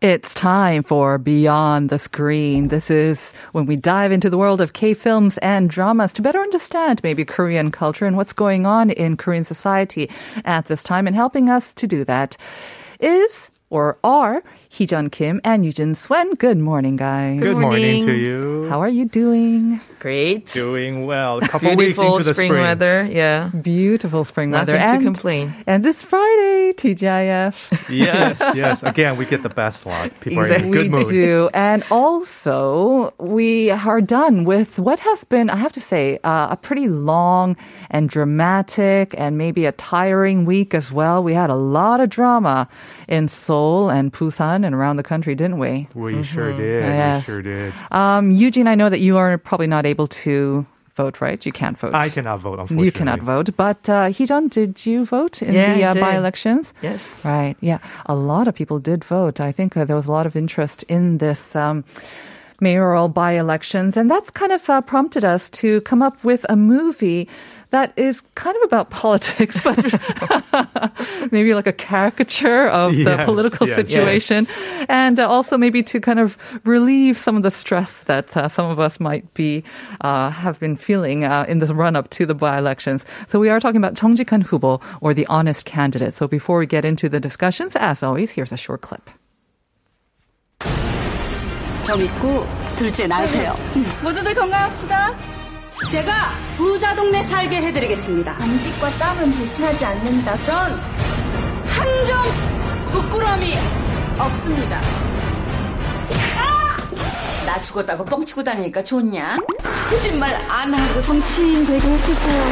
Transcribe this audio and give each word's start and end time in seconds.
It's 0.00 0.32
time 0.32 0.82
for 0.82 1.18
Beyond 1.18 1.90
the 1.90 1.98
Screen. 1.98 2.68
This 2.68 2.90
is 2.90 3.34
when 3.52 3.66
we 3.66 3.76
dive 3.76 4.12
into 4.12 4.30
the 4.30 4.38
world 4.38 4.62
of 4.62 4.72
K 4.72 4.94
films 4.94 5.36
and 5.42 5.68
dramas 5.68 6.14
to 6.14 6.22
better 6.22 6.40
understand 6.40 7.02
maybe 7.02 7.22
Korean 7.22 7.70
culture 7.70 8.06
and 8.06 8.16
what's 8.16 8.32
going 8.32 8.64
on 8.64 8.88
in 8.88 9.18
Korean 9.18 9.44
society 9.44 10.08
at 10.46 10.64
this 10.68 10.82
time. 10.82 11.06
And 11.06 11.14
helping 11.14 11.50
us 11.50 11.74
to 11.74 11.86
do 11.86 12.02
that 12.06 12.38
is 12.98 13.50
or 13.68 13.98
are 14.02 14.42
Heejun 14.70 15.10
Kim 15.10 15.40
and 15.44 15.64
Eugene 15.66 15.96
Swen. 15.96 16.34
Good 16.36 16.56
morning, 16.56 16.94
guys. 16.94 17.40
Good 17.40 17.56
morning 17.56 18.06
to 18.06 18.12
you. 18.12 18.68
How 18.68 18.78
are 18.80 18.88
you 18.88 19.04
doing? 19.04 19.80
Great. 19.98 20.46
Doing 20.46 21.06
well. 21.06 21.38
A 21.38 21.48
couple 21.48 21.70
weeks 21.74 21.98
Beautiful 21.98 22.16
into 22.18 22.24
the 22.28 22.34
spring, 22.34 22.50
spring. 22.52 22.62
weather. 22.62 23.04
Yeah. 23.10 23.50
Beautiful 23.62 24.22
spring 24.22 24.50
Nothing 24.50 24.74
weather. 24.76 24.86
to 24.86 24.94
and, 24.94 25.02
complain. 25.02 25.52
And 25.66 25.84
it's 25.84 26.02
Friday, 26.04 26.72
TGIF. 26.76 27.88
Yes, 27.90 28.40
yes. 28.54 28.84
Again, 28.84 29.16
we 29.16 29.24
get 29.26 29.42
the 29.42 29.48
best 29.48 29.84
lot. 29.86 30.12
People 30.20 30.38
are 30.40 30.46
in 30.46 30.52
a 30.52 30.54
Exactly. 30.54 30.88
good 30.88 30.92
we 30.94 31.04
do. 31.04 31.50
And 31.52 31.82
also, 31.90 33.12
we 33.18 33.70
are 33.72 34.00
done 34.00 34.44
with 34.44 34.78
what 34.78 35.00
has 35.00 35.24
been, 35.24 35.50
I 35.50 35.56
have 35.56 35.72
to 35.72 35.80
say, 35.80 36.20
uh, 36.22 36.46
a 36.52 36.56
pretty 36.56 36.86
long 36.86 37.56
and 37.90 38.08
dramatic 38.08 39.16
and 39.18 39.36
maybe 39.36 39.66
a 39.66 39.72
tiring 39.72 40.44
week 40.44 40.74
as 40.74 40.92
well. 40.92 41.22
We 41.24 41.34
had 41.34 41.50
a 41.50 41.56
lot 41.56 41.98
of 41.98 42.08
drama 42.08 42.68
in 43.08 43.26
Seoul 43.26 43.90
and 43.90 44.12
Busan 44.12 44.59
and 44.64 44.74
around 44.74 44.96
the 44.96 45.02
country, 45.02 45.34
didn't 45.34 45.58
we? 45.58 45.88
We 45.94 46.22
sure 46.22 46.52
did. 46.52 46.82
Mm-hmm. 46.82 46.92
Yes. 46.92 47.26
We 47.26 47.32
sure 47.32 47.42
did. 47.42 47.72
Um, 47.90 48.30
Eugene, 48.30 48.68
I 48.68 48.74
know 48.74 48.88
that 48.88 49.00
you 49.00 49.16
are 49.16 49.38
probably 49.38 49.66
not 49.66 49.86
able 49.86 50.06
to 50.24 50.66
vote, 50.96 51.20
right? 51.20 51.44
You 51.46 51.52
can't 51.52 51.78
vote. 51.78 51.94
I 51.94 52.08
cannot 52.10 52.40
vote, 52.40 52.58
unfortunately. 52.58 52.84
You 52.86 52.92
cannot 52.92 53.20
vote. 53.20 53.56
But 53.56 53.88
uh, 53.88 54.08
Heejun, 54.10 54.50
did 54.50 54.84
you 54.84 55.04
vote 55.06 55.40
in 55.40 55.54
Yeah, 55.54 55.74
the 55.74 55.84
uh, 55.84 55.94
by-elections? 55.94 56.74
Yes. 56.82 57.24
Right. 57.24 57.56
Yeah. 57.60 57.78
A 58.06 58.14
lot 58.14 58.48
of 58.48 58.54
people 58.54 58.78
did 58.78 59.04
vote. 59.04 59.40
I 59.40 59.52
think 59.52 59.76
uh, 59.76 59.84
there 59.84 59.96
was 59.96 60.06
a 60.06 60.12
lot 60.12 60.26
of 60.26 60.36
interest 60.36 60.82
in 60.84 61.18
this. 61.18 61.56
Um, 61.56 61.84
mayoral 62.61 63.09
by-elections 63.09 63.97
and 63.97 64.09
that's 64.09 64.29
kind 64.31 64.51
of 64.51 64.69
uh, 64.69 64.79
prompted 64.81 65.25
us 65.25 65.49
to 65.49 65.81
come 65.81 66.01
up 66.01 66.23
with 66.23 66.45
a 66.49 66.55
movie 66.55 67.27
that 67.71 67.91
is 67.97 68.21
kind 68.35 68.55
of 68.55 68.63
about 68.63 68.89
politics 68.91 69.59
but 69.63 69.75
maybe 71.31 71.53
like 71.53 71.67
a 71.67 71.73
caricature 71.73 72.67
of 72.69 72.95
the 72.95 73.03
Yes, 73.15 73.25
political 73.25 73.67
yes. 73.67 73.75
situation 73.75 74.47
and 74.87 75.19
uh, 75.19 75.27
also 75.27 75.57
maybe 75.57 75.83
to 75.83 75.99
kind 75.99 76.19
of 76.19 76.37
relieve 76.63 77.17
some 77.17 77.35
of 77.35 77.43
the 77.43 77.51
stress 77.51 78.03
that 78.03 78.37
uh, 78.37 78.47
some 78.47 78.69
of 78.71 78.79
us 78.79 78.99
might 78.99 79.27
be 79.33 79.63
uh, 80.01 80.29
have 80.29 80.59
been 80.59 80.77
feeling 80.77 81.25
uh, 81.25 81.45
in 81.49 81.59
this 81.59 81.71
run 81.71 81.95
up 81.97 82.09
to 82.11 82.25
the 82.25 82.33
by-elections. 82.35 83.05
So 83.27 83.39
we 83.39 83.49
are 83.49 83.59
talking 83.59 83.77
about 83.83 83.95
정직한 83.95 84.43
후보 84.43 84.79
or 85.01 85.13
the 85.13 85.25
honest 85.27 85.65
candidate. 85.65 86.15
So 86.15 86.27
before 86.27 86.57
we 86.59 86.65
get 86.67 86.85
into 86.85 87.09
the 87.09 87.19
discussions, 87.19 87.75
as 87.75 88.01
always, 88.03 88.31
here's 88.31 88.51
a 88.53 88.57
short 88.57 88.81
clip. 88.81 89.09
저 91.82 91.96
믿고 91.96 92.46
둘째 92.76 93.06
낳으세요. 93.06 93.56
모두들 94.02 94.34
건강합시다. 94.34 95.14
제가 95.90 96.12
부자 96.56 96.94
동네 96.94 97.22
살게 97.22 97.56
해드리겠습니다. 97.56 98.32
남직과 98.38 98.90
땀은 98.90 99.30
배신하지 99.38 99.84
않는다. 99.84 100.36
전 100.42 100.54
한 101.70 102.04
점 102.04 102.18
부끄러움이 102.90 103.54
없습니다. 104.18 104.80
나 107.46 107.62
죽었다고 107.62 108.04
뻥치고 108.04 108.42
다니니까 108.44 108.82
좋냐? 108.82 109.38
거짓말 109.88 110.34
안 110.48 110.74
하고 110.74 111.00
정치인 111.02 111.64
되게 111.66 111.88
해주세요. 111.88 112.44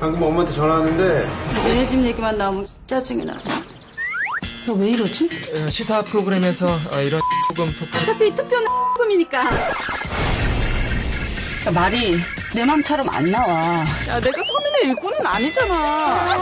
방금 0.00 0.22
엄마한테 0.22 0.52
전화 0.52 0.74
왔는데 0.74 1.28
얘네 1.66 1.86
집 1.86 2.02
얘기만 2.04 2.36
나오면 2.38 2.66
짜증이 2.86 3.24
나서. 3.24 3.50
너 4.66 4.74
왜 4.74 4.90
이러지? 4.90 5.28
시사 5.68 6.02
프로그램에서 6.02 6.66
이런 7.04 7.20
조금 7.48 7.72
어차피 8.00 8.34
투표는 8.34 8.66
꿈이니까. 8.96 9.42
말이 11.72 12.20
내 12.54 12.64
맘처럼 12.64 13.08
안 13.10 13.24
나와. 13.24 13.54
야, 14.08 14.20
내가 14.20 14.42
서민의 14.44 14.82
일꾼은 14.84 15.26
아니잖아. 15.26 16.36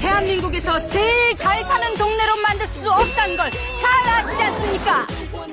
대한민국에서 0.00 0.86
제일 0.86 1.36
잘 1.36 1.62
사는 1.64 1.94
동네로 1.94 2.36
만들 2.36 2.66
수 2.68 2.90
없다는 2.90 3.36
걸 3.36 3.50
잘 3.80 4.08
아시지 4.08 4.42
않습니까? 4.42 5.06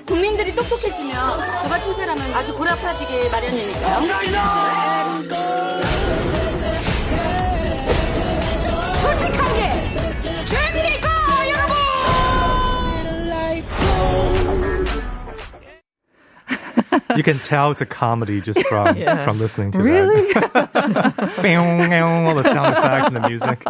국민들이 0.05 0.53
똑똑해지면 0.55 1.39
저 1.63 1.69
같은 1.69 1.94
사람은 1.94 2.33
아주 2.33 2.53
고라파지게 2.55 3.29
마련이니까요. 3.29 3.99
You 17.16 17.22
can 17.22 17.38
tell 17.40 17.70
it's 17.70 17.80
a 17.80 17.86
comedy 17.86 18.40
just 18.40 18.60
from 18.66 18.94
from 19.24 19.38
listening 19.38 19.72
to 19.72 19.78
Really? 19.82 20.32
that. 20.32 20.72
All 21.42 22.34
the 22.34 22.44
sound 22.44 22.74
effects 22.76 23.06
and 23.08 23.16
the 23.16 23.28
music. 23.28 23.64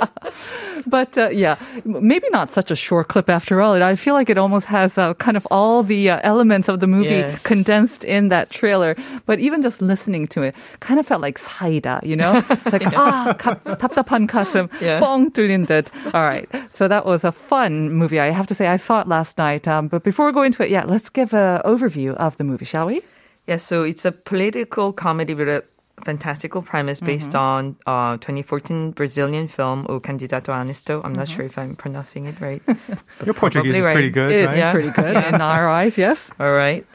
But 0.86 1.16
uh, 1.18 1.28
yeah, 1.30 1.56
m- 1.86 2.06
maybe 2.06 2.26
not 2.30 2.50
such 2.50 2.70
a 2.70 2.76
short 2.76 3.08
clip 3.08 3.28
after 3.30 3.60
all. 3.60 3.80
I 3.82 3.94
feel 3.94 4.14
like 4.14 4.28
it 4.30 4.38
almost 4.38 4.66
has 4.66 4.98
uh, 4.98 5.14
kind 5.14 5.36
of 5.36 5.46
all 5.50 5.82
the 5.82 6.10
uh, 6.10 6.20
elements 6.22 6.68
of 6.68 6.80
the 6.80 6.86
movie 6.86 7.22
Yes. 7.22 7.42
condensed 7.42 8.02
in 8.04 8.28
that 8.30 8.50
trailer. 8.50 8.96
But 9.26 9.38
even 9.38 9.62
just 9.62 9.80
listening 9.82 10.26
to 10.34 10.42
it, 10.42 10.54
kind 10.80 10.98
of 10.98 11.06
felt 11.06 11.20
like 11.20 11.38
사이다, 11.38 12.02
you 12.04 12.16
know? 12.16 12.34
It's 12.50 12.72
like, 12.72 12.86
ah, 12.96 13.34
가, 13.38 13.56
답답한 13.78 14.26
가슴, 14.26 14.68
Yeah. 14.80 15.00
뻥 15.00 15.30
뚫린 15.32 15.66
듯. 15.66 15.88
All 16.14 16.22
right. 16.22 16.48
So 16.70 16.88
that 16.88 17.04
was 17.06 17.22
a 17.24 17.32
fun 17.32 17.90
movie. 17.92 18.18
I 18.20 18.30
have 18.30 18.46
to 18.48 18.54
say, 18.54 18.66
I 18.66 18.76
saw 18.76 19.00
it 19.00 19.08
last 19.08 19.38
night. 19.38 19.68
Um, 19.68 19.88
but 19.88 20.02
before 20.02 20.26
we 20.26 20.32
go 20.32 20.42
into 20.42 20.62
it, 20.64 20.70
yeah, 20.70 20.84
let's 20.86 21.10
give 21.10 21.32
an 21.32 21.60
overview 21.64 22.14
of 22.14 22.36
the 22.38 22.44
movie, 22.44 22.64
shall 22.64 22.86
we? 22.86 23.02
Yeah, 23.47 23.57
so 23.57 23.83
it's 23.83 24.05
a 24.05 24.11
political 24.11 24.91
comedy 24.93 25.33
with 25.33 25.47
a 25.49 25.63
fantastical 26.03 26.61
premise 26.61 26.99
based 26.99 27.31
Mm-hmm. 27.31 27.87
on 27.87 28.13
uh, 28.13 28.17
2014 28.17 28.91
Brazilian 28.91 29.47
film 29.47 29.85
O 29.89 29.99
Candidato 29.99 30.51
Honesto. 30.53 30.97
I'm 31.03 31.11
Mm-hmm. 31.11 31.13
not 31.19 31.27
sure 31.27 31.45
if 31.45 31.57
I'm 31.57 31.75
pronouncing 31.75 32.25
it 32.25 32.39
right. 32.39 32.61
Your 33.25 33.33
Portuguese 33.33 33.75
is 33.75 33.81
Probably 33.81 33.93
pretty 33.93 34.07
right. 34.07 34.13
good, 34.13 34.31
It's 34.31 34.47
right? 34.47 34.57
Yeah. 34.57 34.71
pretty 34.71 34.89
good 34.91 35.33
in 35.33 35.41
our 35.41 35.67
eyes, 35.67 35.97
yes. 35.97 36.29
All 36.39 36.51
right. 36.51 36.85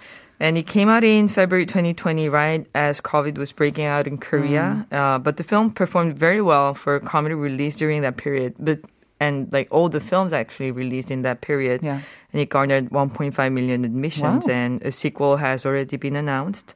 And 0.41 0.59
it 0.59 0.67
came 0.67 0.89
out 0.89 1.05
in 1.05 1.29
February 1.29 1.67
2020, 1.67 2.29
right 2.29 2.67
as 2.75 3.01
COVID 3.01 3.39
was 3.39 3.53
breaking 3.53 3.85
out 3.87 4.07
in 4.09 4.19
Korea. 4.19 4.85
Mm. 4.91 4.97
Uh, 4.97 5.19
but 5.19 5.37
the 5.37 5.45
film 5.45 5.71
performed 5.71 6.19
very 6.19 6.41
well 6.43 6.75
for 6.75 6.97
a 6.97 7.01
comedy 7.01 7.35
release 7.37 7.77
during 7.77 8.03
that 8.03 8.17
period. 8.17 8.55
But 8.59 8.81
and 9.23 9.47
like 9.55 9.71
all 9.71 9.87
the 9.87 10.03
films 10.03 10.35
actually 10.35 10.75
released 10.75 11.15
in 11.15 11.23
that 11.23 11.47
period. 11.47 11.87
Yeah. 11.87 12.03
And 12.35 12.43
it 12.43 12.51
garnered 12.51 12.91
1.5 12.91 13.31
million 13.53 13.87
admissions, 13.87 14.51
Wow. 14.51 14.55
and 14.55 14.83
a 14.83 14.91
sequel 14.91 15.39
has 15.39 15.63
already 15.63 15.95
been 15.95 16.19
announced. 16.19 16.75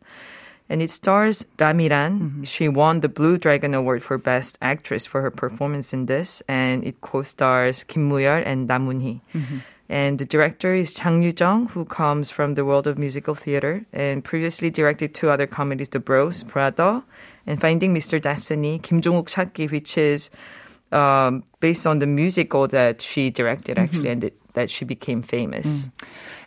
And 0.68 0.82
it 0.82 0.90
stars 0.90 1.46
Ramiran. 1.58 2.12
Mm-hmm. 2.18 2.42
She 2.42 2.66
won 2.68 3.00
the 3.00 3.08
Blue 3.08 3.38
Dragon 3.38 3.74
Award 3.74 4.02
for 4.02 4.18
Best 4.18 4.58
Actress 4.60 5.06
for 5.06 5.22
her 5.22 5.30
performance 5.30 5.94
in 5.94 6.06
this, 6.06 6.42
and 6.46 6.82
it 6.82 7.00
co-stars 7.00 7.86
Kim 7.86 8.06
Mu-yeol 8.10 8.42
and 8.44 8.66
Nam 8.66 8.84
Moon-hee. 8.86 9.22
Mm-hmm. 9.34 9.58
And 9.88 10.18
the 10.18 10.26
director 10.26 10.74
is 10.74 10.92
Chang 10.92 11.22
Yu-jung, 11.22 11.70
who 11.70 11.86
comes 11.86 12.34
from 12.34 12.58
the 12.58 12.66
world 12.66 12.90
of 12.90 12.98
musical 12.98 13.38
theater 13.38 13.86
and 13.94 14.26
previously 14.26 14.66
directed 14.66 15.14
two 15.14 15.30
other 15.30 15.46
comedies, 15.46 15.94
The 15.94 16.02
Bros, 16.02 16.42
Brother, 16.42 17.06
and 17.46 17.62
Finding 17.62 17.94
Mr. 17.94 18.18
Destiny, 18.18 18.82
Kim 18.82 18.98
Jong-uk 18.98 19.30
찾기, 19.30 19.70
which 19.70 19.94
is 19.94 20.34
um, 20.92 21.44
based 21.60 21.86
on 21.86 21.98
the 21.98 22.06
musical 22.06 22.68
that 22.68 23.02
she 23.02 23.30
directed 23.30 23.78
actually, 23.78 24.08
and 24.08 24.24
it, 24.24 24.34
that 24.54 24.70
she 24.70 24.84
became 24.84 25.22
famous. 25.22 25.88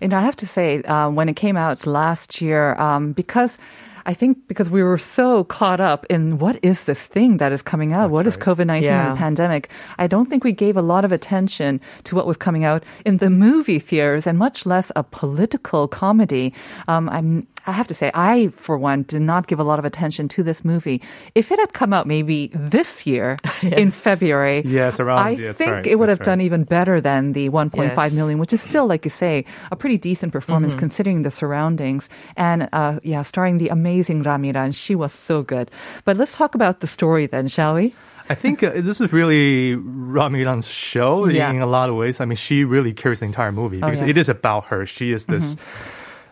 And 0.01 0.13
I 0.13 0.21
have 0.21 0.35
to 0.37 0.47
say, 0.47 0.81
uh, 0.83 1.09
when 1.09 1.29
it 1.29 1.35
came 1.35 1.57
out 1.57 1.85
last 1.85 2.41
year, 2.41 2.75
um, 2.75 3.11
because 3.13 3.57
I 4.05 4.13
think 4.13 4.47
because 4.47 4.69
we 4.69 4.81
were 4.81 4.97
so 4.97 5.43
caught 5.43 5.79
up 5.79 6.05
in 6.09 6.39
what 6.39 6.57
is 6.63 6.85
this 6.85 7.05
thing 7.05 7.37
that 7.37 7.51
is 7.51 7.61
coming 7.61 7.93
out? 7.93 8.09
What 8.09 8.25
is 8.25 8.37
COVID 8.37 8.65
19 8.65 8.89
and 8.89 9.15
the 9.15 9.19
pandemic? 9.19 9.69
I 9.99 10.07
don't 10.07 10.29
think 10.29 10.43
we 10.43 10.51
gave 10.51 10.77
a 10.77 10.81
lot 10.81 11.05
of 11.05 11.11
attention 11.11 11.79
to 12.05 12.15
what 12.15 12.25
was 12.25 12.37
coming 12.37 12.63
out 12.63 12.83
in 13.05 13.17
the 13.17 13.29
movie 13.29 13.77
theaters 13.77 14.25
and 14.25 14.37
much 14.37 14.65
less 14.65 14.91
a 14.95 15.03
political 15.03 15.87
comedy. 15.87 16.53
Um, 16.87 17.09
I'm, 17.09 17.47
I 17.69 17.73
have 17.77 17.87
to 17.87 17.93
say, 17.93 18.09
I, 18.13 18.47
for 18.57 18.77
one, 18.77 19.03
did 19.03 19.21
not 19.21 19.45
give 19.45 19.59
a 19.59 19.63
lot 19.63 19.77
of 19.77 19.85
attention 19.85 20.27
to 20.29 20.43
this 20.43 20.65
movie. 20.65 21.01
If 21.35 21.51
it 21.53 21.59
had 21.59 21.71
come 21.73 21.93
out 21.93 22.07
maybe 22.07 22.49
this 22.53 23.05
year 23.05 23.37
in 23.61 23.91
February, 23.91 24.63
Yes, 24.65 24.99
around- 24.99 25.19
I 25.19 25.29
yeah, 25.37 25.53
think 25.53 25.71
right, 25.71 25.85
it 25.85 25.95
would 25.99 26.09
have 26.09 26.23
done 26.25 26.41
even 26.41 26.63
better 26.65 26.99
than 26.99 27.33
the 27.33 27.49
1.5 27.49 27.93
Yes. 27.95 28.13
million, 28.15 28.39
which 28.39 28.53
is 28.53 28.61
still, 28.61 28.87
like 28.87 29.05
you 29.05 29.11
say, 29.11 29.45
a 29.71 29.75
pretty 29.75 29.97
decent 29.97 30.33
performance 30.33 30.73
Mm-hmm. 30.73 30.79
considering 30.89 31.21
the 31.21 31.31
surroundings. 31.31 32.09
And 32.35 32.67
uh, 32.73 32.99
yeah, 33.03 33.21
starring 33.21 33.59
the 33.61 33.69
amazing 33.69 34.23
Ramiran, 34.23 34.73
she 34.73 34.95
was 34.95 35.13
so 35.13 35.43
good. 35.43 35.69
But 36.05 36.17
let's 36.17 36.35
talk 36.35 36.55
about 36.55 36.79
the 36.81 36.87
story 36.87 37.27
then, 37.27 37.47
shall 37.47 37.75
we? 37.75 37.93
I 38.29 38.35
think 38.35 38.61
uh, 38.61 38.81
this 38.81 39.01
is 39.01 39.11
really 39.11 39.75
Ramiran's 39.75 40.67
show 40.69 41.25
Yeah. 41.27 41.49
in 41.51 41.61
a 41.61 41.65
lot 41.65 41.89
of 41.89 41.95
ways. 41.95 42.19
I 42.21 42.25
mean, 42.25 42.37
she 42.37 42.63
really 42.63 42.93
carries 42.93 43.19
the 43.21 43.25
entire 43.25 43.51
movie 43.51 43.77
Oh, 43.81 43.87
because 43.89 44.01
yes. 44.01 44.09
Mm-hmm. 44.09 44.09
it 44.09 44.17
is 44.17 44.29
about 44.29 44.65
her. 44.69 44.85
She 44.85 45.11
is 45.11 45.25
this 45.25 45.55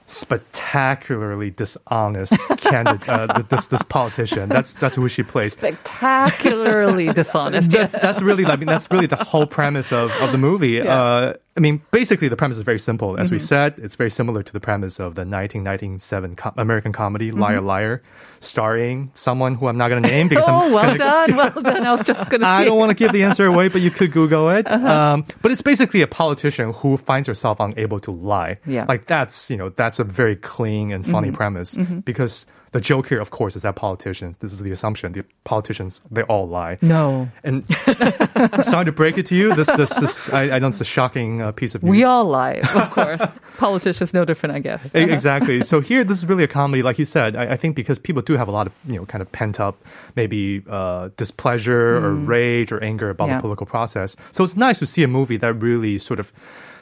spectacularly 0.07 1.51
dishonest 1.51 2.33
candidate, 2.69 3.07
uh, 3.09 3.41
this 3.49 3.67
this 3.67 3.81
politician. 3.83 4.49
That's 4.49 4.73
that's 4.73 4.95
who 4.95 5.07
she 5.09 5.23
plays. 5.23 5.53
Spectacularly 5.53 7.11
dishonest. 7.13 7.71
That's 7.71 7.97
that's 7.99 8.21
really 8.21 8.45
I 8.45 8.55
mean 8.55 8.67
that's 8.67 8.89
really 8.91 9.07
the 9.07 9.15
whole 9.15 9.45
premise 9.47 9.91
of, 9.91 10.11
of 10.21 10.31
the 10.31 10.37
movie. 10.37 10.81
Uh, 10.81 11.33
I 11.55 11.59
mean, 11.59 11.81
basically 11.89 12.27
the 12.27 12.35
premise 12.35 12.57
is 12.57 12.63
very 12.63 12.77
simple. 12.77 13.17
As 13.19 13.31
we 13.31 13.37
Mm-hmm. 13.37 13.45
said, 13.47 13.73
it's 13.79 13.95
very 13.95 14.11
similar 14.11 14.43
to 14.43 14.53
the 14.53 14.59
premise 14.59 14.99
of 14.99 15.15
the 15.15 15.21
1997 15.25 16.35
co- 16.35 16.53
American 16.57 16.91
comedy 16.93 17.31
Mm-hmm. 17.31 17.39
Liar 17.39 17.61
Liar, 17.61 18.03
starring 18.41 19.09
someone 19.15 19.55
who 19.55 19.65
I'm 19.67 19.77
not 19.77 19.89
going 19.89 20.03
to 20.03 20.09
name 20.09 20.27
because 20.27 20.45
Oh, 20.47 20.65
I'm 20.67 20.71
well 20.71 20.83
gonna- 20.85 20.97
done, 20.99 21.35
well 21.35 21.61
done. 21.63 21.85
I 21.85 21.91
was 21.93 22.03
just 22.03 22.29
going 22.29 22.41
to 22.41 22.47
I 22.47 22.63
don't 22.63 22.77
want 22.77 22.91
to 22.91 22.95
give 22.95 23.11
the 23.11 23.23
answer 23.23 23.45
away, 23.47 23.69
but 23.69 23.81
you 23.81 23.89
could 23.89 24.11
Google 24.11 24.49
it. 24.51 24.69
Uh-huh. 24.71 24.87
Um, 24.87 25.25
but 25.41 25.51
it's 25.51 25.63
basically 25.63 26.01
a 26.03 26.07
politician 26.07 26.73
who 26.73 26.95
finds 26.97 27.27
herself 27.27 27.59
unable 27.59 27.99
to 28.01 28.11
lie. 28.11 28.59
Yeah. 28.67 28.85
Like 28.87 29.05
that's, 29.07 29.49
you 29.49 29.57
know, 29.57 29.69
that's 29.69 29.97
a 29.97 30.03
very 30.03 30.35
clean 30.35 30.91
and 30.91 31.09
funny 31.09 31.31
premise 31.31 31.73
because 31.73 32.45
the 32.71 32.81
joke 32.81 33.07
here, 33.09 33.19
of 33.19 33.29
course, 33.31 33.55
is 33.55 33.61
that 33.61 33.75
politicians, 33.75 34.37
this 34.37 34.51
is 34.53 34.59
the 34.59 34.71
assumption, 34.71 35.13
the 35.13 35.23
politicians, 35.45 36.01
they 36.11 36.23
all 36.23 36.47
lie. 36.47 36.77
No. 36.81 37.29
And 37.43 37.65
I'm 38.35 38.63
sorry 38.73 38.85
to 38.85 38.91
break 38.91 39.17
it 39.17 39.25
to 39.27 39.35
you. 39.35 39.53
This, 39.55 39.67
this 39.71 39.91
is, 40.01 40.29
I, 40.33 40.55
I 40.55 40.59
know 40.59 40.67
it's 40.67 40.81
a 40.81 40.85
shocking 40.85 41.41
uh, 41.41 41.51
piece 41.53 41.75
of 41.75 41.83
news. 41.83 41.91
We 41.91 42.03
all 42.03 42.25
lie, 42.25 42.61
of 42.75 42.91
course. 42.91 43.21
Politicians 43.57 44.13
no 44.13 44.25
different, 44.25 44.55
I 44.55 44.59
guess. 44.59 44.89
Exactly. 44.93 45.63
So 45.63 45.79
here, 45.81 46.03
this 46.03 46.17
is 46.17 46.25
really 46.25 46.43
a 46.43 46.47
comedy, 46.47 46.83
like 46.83 46.99
you 46.99 47.05
said. 47.05 47.35
I, 47.35 47.53
I 47.53 47.57
think 47.57 47.75
because 47.75 47.97
people 47.99 48.21
do 48.21 48.33
have 48.37 48.47
a 48.47 48.51
lot 48.51 48.67
of, 48.67 48.73
you 48.85 48.95
know, 48.97 49.05
kind 49.05 49.21
of 49.21 49.31
pent 49.31 49.59
up, 49.59 49.81
maybe 50.15 50.63
uh, 50.69 51.09
displeasure 51.17 51.97
or 51.97 52.13
rage 52.13 52.71
or 52.71 52.83
anger 52.83 53.09
about 53.09 53.27
Mm. 53.27 53.31
Yeah. 53.31 53.35
the 53.37 53.41
political 53.41 53.65
process. 53.65 54.15
So 54.31 54.43
it's 54.45 54.55
nice 54.55 54.79
to 54.79 54.85
see 54.85 55.03
a 55.03 55.07
movie 55.07 55.35
that 55.37 55.53
really 55.55 55.99
sort 55.99 56.19
of 56.19 56.31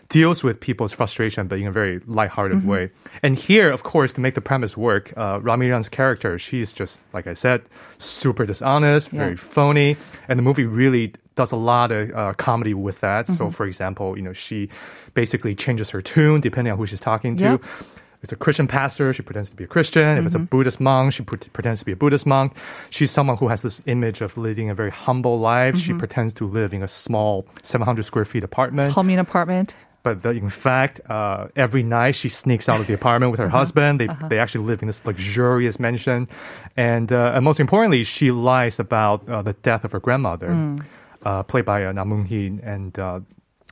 deals 0.09 0.43
with 0.43 0.59
people's 0.59 0.93
frustration, 0.93 1.47
but 1.47 1.59
in 1.59 1.67
a 1.67 1.71
very 1.71 1.99
lighthearted 2.05 2.59
Mm-hmm. 2.59 2.67
way. 2.69 2.89
And 3.23 3.35
here, 3.35 3.71
of 3.71 3.83
course, 3.83 4.13
to 4.13 4.21
make 4.21 4.35
the 4.35 4.41
premise 4.41 4.77
work, 4.77 5.11
uh, 5.17 5.39
Ramiran's 5.39 5.89
character, 5.89 6.37
she 6.37 6.61
is 6.61 6.71
just, 6.73 7.01
like 7.13 7.25
I 7.27 7.33
said, 7.33 7.63
super 7.97 8.45
dishonest, 8.45 9.09
Yeah. 9.11 9.19
very 9.19 9.35
phony, 9.37 9.97
and 10.29 10.37
the 10.37 10.43
movie 10.43 10.65
really 10.65 11.13
does 11.35 11.51
a 11.51 11.55
lot 11.57 11.91
of 11.91 12.11
uh, 12.15 12.33
comedy 12.37 12.73
with 12.73 12.99
that. 13.01 13.25
Mm-hmm. 13.25 13.33
So, 13.35 13.49
for 13.51 13.65
example, 13.65 14.15
you 14.15 14.23
know, 14.23 14.33
she 14.33 14.69
basically 15.15 15.55
changes 15.55 15.89
her 15.89 16.01
tune 16.01 16.39
depending 16.39 16.71
on 16.71 16.77
who 16.77 16.85
she's 16.85 17.01
talking 17.01 17.35
to. 17.37 17.43
Yeah. 17.43 17.53
If 17.55 18.23
it's 18.23 18.31
a 18.31 18.37
Christian 18.37 18.67
pastor, 18.67 19.11
she 19.13 19.21
pretends 19.21 19.49
to 19.49 19.55
be 19.55 19.65
a 19.65 19.67
Christian. 19.67 20.17
If 20.17 20.25
it's 20.25 20.33
a 20.35 20.39
Buddhist 20.39 20.79
monk, 20.79 21.13
she 21.13 21.21
pre- 21.23 21.37
pretends 21.37 21.81
to 21.81 21.85
be 21.85 21.91
a 21.91 21.95
Buddhist 21.95 22.25
monk. 22.25 22.55
She's 22.89 23.11
someone 23.11 23.37
who 23.37 23.49
has 23.49 23.61
this 23.61 23.81
image 23.85 24.21
of 24.21 24.37
leading 24.37 24.69
a 24.69 24.73
very 24.73 24.89
humble 24.91 25.39
life. 25.39 25.77
She 25.77 25.93
pretends 25.93 26.33
to 26.35 26.47
live 26.47 26.73
in 26.73 26.81
a 26.81 26.87
small 26.87 27.45
700 27.63 28.03
square 28.03 28.25
feet 28.25 28.43
apartment. 28.43 28.93
Commune 28.93 29.19
apartment. 29.19 29.75
But 30.05 30.21
the, 30.21 30.29
in 30.29 30.51
fact, 30.51 31.01
uh, 31.09 31.47
every 31.55 31.81
night 31.81 32.13
she 32.13 32.29
sneaks 32.29 32.69
out 32.69 32.79
of 32.79 32.85
the 32.85 32.93
apartment 33.01 33.31
with 33.31 33.39
her 33.39 33.49
husband. 33.49 33.99
They, 33.99 34.07
they 34.29 34.37
actually 34.37 34.65
live 34.65 34.83
in 34.83 34.87
this 34.87 35.03
luxurious 35.03 35.79
mansion. 35.79 36.29
And, 36.77 37.11
uh, 37.11 37.31
and 37.33 37.43
most 37.43 37.59
importantly, 37.59 38.03
she 38.03 38.29
lies 38.29 38.79
about 38.79 39.27
uh, 39.27 39.41
the 39.41 39.53
death 39.53 39.83
of 39.83 39.91
her 39.93 39.99
grandmother, 39.99 40.77
uh, 41.25 41.41
played 41.41 41.65
by 41.65 41.85
uh, 41.85 41.91
Nam 41.91 42.07
Moon-hee, 42.09 42.59
and 42.61 42.97
uh, 42.99 43.21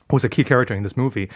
who's 0.10 0.24
a 0.24 0.30
key 0.30 0.44
character 0.44 0.74
in 0.74 0.82
this 0.82 0.98
movie. 0.98 1.30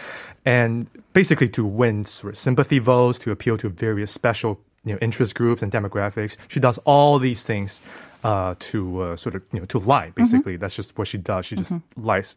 And 0.44 0.88
basically 1.12 1.48
to 1.50 1.64
win 1.64 2.04
sort 2.04 2.34
of 2.34 2.38
sympathy 2.40 2.80
votes, 2.80 3.20
to 3.20 3.30
appeal 3.30 3.56
to 3.58 3.68
various 3.68 4.10
special 4.10 4.58
you 4.84 4.94
know, 4.94 4.98
interest 5.00 5.36
groups 5.36 5.62
and 5.62 5.70
demographics, 5.70 6.36
she 6.48 6.58
does 6.58 6.78
all 6.78 7.20
these 7.20 7.44
things 7.44 7.80
uh, 8.24 8.56
to 8.58 9.00
uh, 9.02 9.16
sort 9.16 9.36
of, 9.36 9.42
you 9.52 9.60
know, 9.60 9.66
to 9.66 9.78
lie, 9.78 10.10
basically. 10.10 10.56
That's 10.56 10.74
just 10.74 10.98
what 10.98 11.06
she 11.06 11.18
does. 11.18 11.46
She 11.46 11.54
just 11.54 11.72
lies 11.96 12.34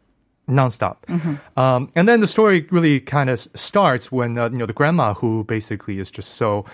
nonstop. 0.48 0.96
Um, 1.56 1.90
and 1.94 2.08
then 2.08 2.20
the 2.20 2.26
story 2.26 2.66
really 2.70 3.00
kind 3.00 3.30
of 3.30 3.38
starts 3.54 4.10
when 4.10 4.36
uh, 4.38 4.48
you 4.50 4.58
know 4.58 4.66
the 4.66 4.72
grandma 4.72 5.14
who 5.14 5.44
basically 5.44 5.98
is 5.98 6.10
just 6.10 6.34
so 6.34 6.64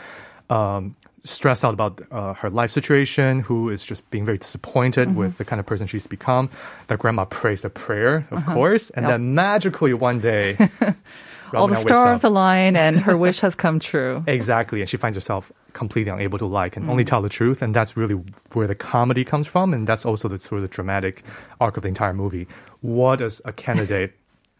um, 0.50 0.96
stressed 1.24 1.64
out 1.64 1.74
about 1.74 2.00
uh, 2.10 2.32
her 2.34 2.48
life 2.50 2.70
situation, 2.70 3.40
who 3.40 3.68
is 3.68 3.84
just 3.84 4.08
being 4.10 4.24
very 4.24 4.38
disappointed 4.38 5.14
with 5.14 5.36
the 5.36 5.44
kind 5.44 5.60
of 5.60 5.66
person 5.66 5.86
she's 5.86 6.06
become. 6.06 6.48
That 6.86 6.98
grandma 6.98 7.24
prays 7.26 7.64
a 7.64 7.70
prayer, 7.70 8.26
of 8.30 8.44
course, 8.46 8.90
and 8.90 9.04
Yep. 9.04 9.10
then 9.12 9.34
magically 9.34 9.92
one 9.92 10.20
day, 10.20 10.56
All 11.54 11.66
the 11.66 11.76
stars 11.76 12.24
align 12.24 12.76
and 12.76 13.00
her 13.00 13.16
wish 13.26 13.40
has 13.40 13.54
come 13.54 13.80
true. 13.80 14.22
Exactly, 14.26 14.80
and 14.82 14.88
she 14.88 14.96
finds 14.98 15.16
herself 15.16 15.50
completely 15.72 16.10
unable 16.12 16.38
to 16.38 16.46
lie, 16.46 16.68
can 16.68 16.84
Mm. 16.84 16.90
only 16.90 17.04
tell 17.04 17.22
the 17.22 17.28
truth, 17.28 17.62
and 17.62 17.74
that's 17.74 17.96
really 17.96 18.16
where 18.52 18.66
the 18.66 18.74
comedy 18.74 19.24
comes 19.24 19.46
from, 19.46 19.72
and 19.74 19.86
that's 19.86 20.04
also 20.04 20.28
the 20.28 20.38
sort 20.40 20.58
of 20.62 20.62
the 20.62 20.74
dramatic 20.74 21.22
arc 21.60 21.76
of 21.76 21.82
the 21.82 21.88
entire 21.88 22.12
movie. 22.14 22.46
What 22.80 23.16
does 23.20 23.40
a 23.44 23.52
candidate 23.52 24.12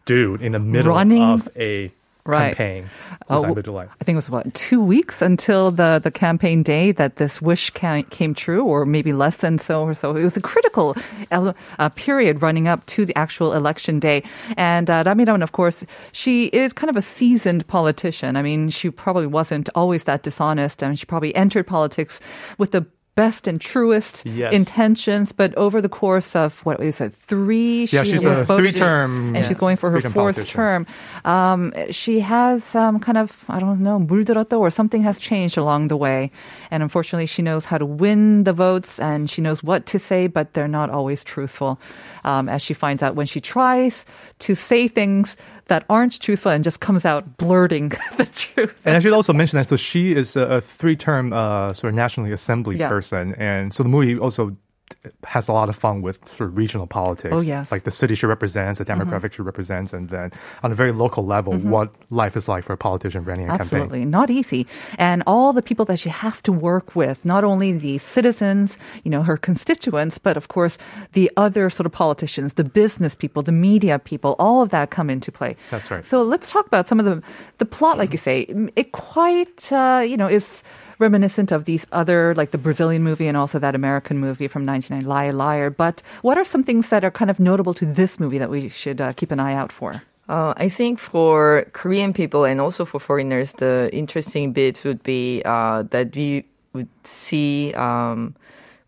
do 0.05 0.35
in 0.41 0.51
the 0.53 0.59
middle 0.59 0.93
Running- 0.93 1.21
of 1.23 1.49
a 1.55 1.91
Right. 2.25 2.49
campaign? 2.55 2.85
Who's 3.27 3.43
unable 3.43 3.63
to 3.63 3.71
lie? 3.71 3.87
I 3.99 4.03
think 4.03 4.15
it 4.15 4.17
was 4.17 4.29
what 4.29 4.53
two 4.53 4.81
weeks 4.83 5.19
until 5.21 5.71
the 5.71 5.99
the 6.03 6.11
campaign 6.11 6.61
day 6.61 6.91
that 6.91 7.15
this 7.15 7.41
wish 7.41 7.71
ca- 7.71 8.03
came 8.11 8.33
true, 8.35 8.63
or 8.65 8.85
maybe 8.85 9.13
less 9.13 9.37
than 9.37 9.57
so 9.57 9.81
or 9.83 9.93
so. 9.95 10.15
It 10.15 10.23
was 10.23 10.37
a 10.37 10.41
critical 10.41 10.95
ele- 11.31 11.55
uh, 11.79 11.89
period 11.89 12.41
running 12.43 12.67
up 12.67 12.85
to 12.87 13.05
the 13.05 13.15
actual 13.17 13.53
election 13.53 13.99
day. 13.99 14.21
And 14.57 14.89
uh, 14.91 15.03
Ramiran, 15.05 15.41
of 15.41 15.53
course, 15.53 15.85
she 16.11 16.47
is 16.47 16.71
kind 16.73 16.89
of 16.89 16.97
a 16.97 17.01
seasoned 17.01 17.65
politician. 17.67 18.35
I 18.35 18.43
mean, 18.43 18.69
she 18.69 18.91
probably 18.91 19.25
wasn't 19.27 19.69
always 19.73 20.03
that 20.03 20.21
dishonest, 20.21 20.83
and 20.83 20.99
she 20.99 21.05
probably 21.07 21.33
entered 21.35 21.65
politics 21.65 22.19
with 22.59 22.71
the 22.73 22.85
best 23.18 23.46
and 23.46 23.60
truest 23.60 24.26
Yes. 24.26 24.50
intentions, 24.52 25.30
but 25.30 25.54
over 25.54 25.78
the 25.80 25.88
course 25.88 26.34
of 26.34 26.58
what 26.66 26.82
is 26.82 26.98
it, 27.00 27.14
three? 27.14 27.86
Yeah, 27.86 28.02
she 28.02 28.18
she's 28.18 28.24
was 28.26 28.40
a 28.40 28.44
voted 28.44 28.66
in, 28.66 28.72
three-term- 28.74 29.36
and 29.38 29.46
she's 29.46 29.56
going 29.56 29.76
for 29.78 29.86
her 29.94 30.00
three-term 30.02 30.12
fourth 30.18 30.34
politician. 30.34 30.58
term. 30.58 30.86
Um, 31.24 31.70
she 31.94 32.18
has 32.18 32.74
um, 32.74 32.98
kind 32.98 33.14
of, 33.16 33.30
I 33.48 33.60
don't 33.60 33.78
know, 33.86 34.00
물들었다 34.02 34.58
or 34.58 34.66
something 34.68 35.02
has 35.06 35.20
changed 35.22 35.54
along 35.56 35.94
the 35.94 35.96
way. 35.96 36.32
And 36.74 36.82
unfortunately, 36.82 37.26
she 37.30 37.38
knows 37.42 37.64
how 37.64 37.78
to 37.78 37.86
win 37.86 38.42
the 38.42 38.52
votes 38.52 38.98
and 38.98 39.30
she 39.30 39.38
knows 39.40 39.62
what 39.62 39.86
to 39.94 40.00
say, 40.02 40.26
but 40.26 40.54
they're 40.54 40.66
not 40.66 40.90
always 40.90 41.22
truthful. 41.22 41.78
Um, 42.24 42.48
as 42.48 42.62
she 42.66 42.74
finds 42.74 42.98
out 43.02 43.14
when 43.14 43.26
she 43.30 43.38
tries 43.40 44.06
to 44.40 44.56
say 44.56 44.88
things 44.88 45.36
that 45.69 45.85
aren't 45.89 46.19
truthful 46.21 46.51
and 46.51 46.63
just 46.63 46.79
comes 46.81 47.05
out 47.05 47.37
blurting 47.37 47.89
the 48.17 48.25
truth. 48.25 48.75
And 48.85 48.95
I 48.97 48.99
should 48.99 49.13
also 49.13 49.33
mention 49.33 49.57
that 49.57 49.67
so 49.67 49.75
she 49.77 50.13
is 50.15 50.35
a, 50.35 50.41
a 50.41 50.61
three-term 50.61 51.33
uh, 51.33 51.73
sort 51.73 51.89
of 51.93 51.95
nationally 51.95 52.31
assembly 52.31 52.77
Yeah. 52.77 52.89
person, 52.89 53.33
and 53.35 53.73
so 53.73 53.83
the 53.83 53.89
movie 53.89 54.17
also 54.17 54.55
has 55.23 55.47
a 55.47 55.53
lot 55.53 55.69
of 55.69 55.75
fun 55.75 56.01
with 56.01 56.25
sort 56.33 56.49
of 56.49 56.57
regional 56.57 56.85
politics. 56.85 57.33
Oh, 57.33 57.41
yes. 57.41 57.67
Mm-hmm. 57.67 57.75
like 57.75 57.83
the 57.83 57.91
city 57.91 58.15
she 58.15 58.25
represents, 58.25 58.79
the 58.79 58.85
demographic 58.85 59.33
she 59.33 59.41
represents, 59.41 59.93
and 59.93 60.09
then 60.09 60.31
on 60.61 60.71
a 60.71 60.75
very 60.75 60.91
local 60.91 61.25
level, 61.25 61.53
what 61.57 61.93
life 62.09 62.35
is 62.35 62.49
like 62.49 62.65
for 62.65 62.73
a 62.73 62.77
politician 62.77 63.23
running 63.23 63.45
a 63.45 63.49
campaign. 63.49 63.61
Absolutely. 63.61 64.05
Not 64.05 64.29
easy. 64.29 64.67
And 64.97 65.23
all 65.25 65.53
the 65.53 65.61
people 65.61 65.85
that 65.85 65.99
she 65.99 66.09
has 66.09 66.41
to 66.43 66.51
work 66.51 66.95
with, 66.95 67.23
not 67.23 67.43
only 67.43 67.71
the 67.71 67.97
citizens, 67.99 68.77
you 69.03 69.11
know, 69.11 69.23
her 69.23 69.37
constituents, 69.37 70.17
but 70.17 70.35
of 70.35 70.49
course 70.49 70.77
the 71.13 71.31
other 71.37 71.69
sort 71.69 71.85
of 71.85 71.93
politicians, 71.93 72.55
the 72.55 72.65
business 72.65 73.15
people, 73.15 73.41
the 73.41 73.53
media 73.53 73.99
people, 73.99 74.35
all 74.37 74.61
of 74.61 74.69
that 74.69 74.89
come 74.89 75.09
into 75.09 75.31
play. 75.31 75.55
That's 75.71 75.89
right. 75.89 76.05
So 76.05 76.23
let's 76.23 76.51
talk 76.51 76.67
about 76.67 76.87
some 76.87 76.99
of 76.99 77.05
the, 77.05 77.23
the 77.59 77.65
plot, 77.65 77.97
like 77.97 78.11
you 78.11 78.17
say. 78.17 78.47
It 78.75 78.91
quite, 78.91 79.71
uh, 79.71 80.03
you 80.05 80.17
know, 80.17 80.27
is 80.27 80.61
reminiscent 80.99 81.51
of 81.51 81.65
these 81.65 81.85
other, 81.91 82.33
like 82.35 82.51
the 82.51 82.57
Brazilian 82.57 83.03
movie 83.03 83.27
and 83.27 83.35
also 83.37 83.57
that 83.59 83.73
American 83.75 84.17
movie 84.19 84.47
from 84.47 84.65
99, 84.65 85.05
Liar 85.05 85.33
Liar. 85.33 85.69
But 85.69 86.01
what 86.21 86.37
are 86.37 86.45
some 86.45 86.63
things 86.63 86.89
that 86.89 87.03
are 87.03 87.11
kind 87.11 87.31
of 87.31 87.39
notable 87.39 87.73
to 87.75 87.85
this 87.85 88.19
movie 88.19 88.37
that 88.37 88.49
we 88.49 88.69
should 88.69 89.01
uh, 89.01 89.13
keep 89.13 89.31
an 89.31 89.39
eye 89.39 89.53
out 89.55 89.71
for? 89.71 90.01
Uh, 90.27 90.53
I 90.57 90.69
think 90.69 90.99
for 90.99 91.65
Korean 91.73 92.13
people 92.13 92.43
and 92.45 92.61
also 92.61 92.85
for 92.85 92.99
foreigners, 92.99 93.53
the 93.53 93.89
interesting 93.91 94.53
bit 94.53 94.83
would 94.85 95.01
be 95.01 95.41
uh, 95.43 95.83
that 95.89 96.15
we 96.15 96.45
would 96.73 96.87
see 97.03 97.73
um, 97.73 98.35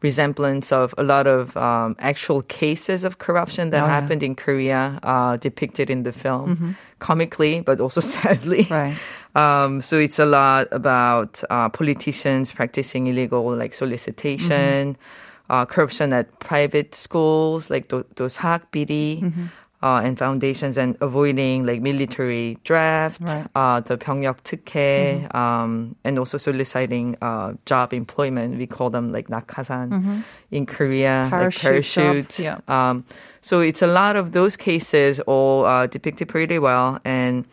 resemblance 0.02 0.72
of 0.72 0.94
a 0.98 1.04
lot 1.04 1.26
of 1.28 1.56
um, 1.58 1.96
actual 2.00 2.42
cases 2.44 3.04
of 3.04 3.18
corruption 3.18 3.70
that 3.72 3.84
Oh, 3.84 3.86
yeah. 3.88 4.00
happened 4.02 4.22
in 4.24 4.36
Korea, 4.36 5.00
uh, 5.04 5.38
depicted 5.38 5.90
in 5.90 6.04
the 6.04 6.12
film, 6.12 6.76
comically 7.00 7.62
but 7.62 7.80
also 7.80 8.02
sadly. 8.16 8.68
Right. 8.70 8.96
Um, 9.36 9.82
so 9.82 9.98
it's 9.98 10.20
a 10.20 10.26
lot 10.26 10.68
about 10.72 11.44
uh, 11.50 11.70
politicians 11.70 12.52
practicing 12.52 13.08
illegal 13.08 13.56
like 13.56 13.74
solicitation, 13.74 14.96
mm-hmm. 14.96 15.52
uh, 15.52 15.66
corruption 15.66 16.14
at 16.14 16.40
private 16.40 16.96
schools 16.96 17.70
like 17.70 17.88
those 17.90 18.38
hakbiri. 18.38 19.22
Mm-hmm. 19.22 19.46
Uh, 19.84 20.00
and 20.04 20.16
foundations 20.16 20.78
and 20.78 20.96
avoiding 21.02 21.66
like 21.66 21.82
military 21.82 22.56
draft, 22.64 23.20
right. 23.22 23.48
uh, 23.56 23.80
the 23.80 23.98
Pyongyang 23.98 24.40
tukke 24.44 25.26
mm-hmm. 25.26 25.36
um, 25.36 25.96
and 26.04 26.20
also 26.20 26.38
soliciting 26.38 27.18
uh, 27.24 27.54
job 27.66 27.92
employment. 27.92 28.60
We 28.60 28.68
call 28.68 28.92
them 28.92 29.12
like 29.12 29.30
nakasan 29.30 29.90
mm-hmm. 29.90 30.20
in 30.52 30.68
Korea, 30.68 31.26
parachute. 31.32 31.64
Like 31.64 31.74
parachute. 31.74 32.16
Jobs, 32.16 32.40
yeah. 32.40 32.60
um, 32.68 33.04
so 33.42 33.62
it's 33.62 33.82
a 33.82 33.88
lot 33.88 34.16
of 34.16 34.34
those 34.34 34.56
cases 34.56 35.20
all 35.22 35.66
uh, 35.66 35.88
depicted 35.88 36.30
pretty 36.30 36.60
well. 36.60 37.00
And 37.04 37.46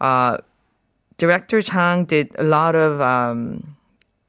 uh, 0.00 0.38
director 1.18 1.60
Chang 1.62 2.04
did 2.04 2.30
a 2.38 2.44
lot 2.44 2.74
of 2.74 3.00
um, 3.00 3.76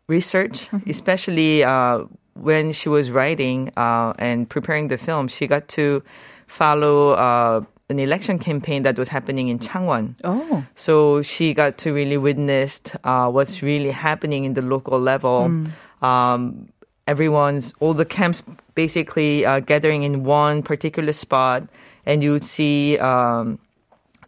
research, 0.07 0.69
especially 0.87 1.63
uh, 1.63 2.03
when 2.33 2.71
she 2.71 2.89
was 2.89 3.11
writing 3.11 3.71
uh, 3.77 4.13
and 4.17 4.49
preparing 4.49 4.89
the 4.89 4.97
film. 4.97 5.27
She 5.27 5.47
got 5.47 5.67
to 5.69 6.03
follow 6.47 7.11
uh, 7.11 7.61
an 7.89 7.99
election 7.99 8.39
campaign 8.39 8.83
that 8.83 8.97
was 8.97 9.07
happening 9.07 9.47
in 9.49 9.59
Changwon. 9.59 10.15
Oh. 10.23 10.65
So 10.75 11.21
she 11.21 11.53
got 11.53 11.77
to 11.79 11.93
really 11.93 12.17
witness 12.17 12.81
uh, 13.03 13.29
what's 13.29 13.61
really 13.61 13.91
happening 13.91 14.43
in 14.43 14.53
the 14.53 14.61
local 14.61 14.99
level. 14.99 15.65
Um, 16.01 16.69
everyone's, 17.07 17.73
all 17.79 17.93
the 17.93 18.05
camps 18.05 18.43
basically 18.75 19.45
uh, 19.45 19.59
gathering 19.59 20.03
in 20.03 20.23
one 20.23 20.63
particular 20.63 21.13
spot, 21.13 21.67
and 22.05 22.23
you 22.23 22.31
would 22.31 22.43
see 22.43 22.97
um, 22.99 23.59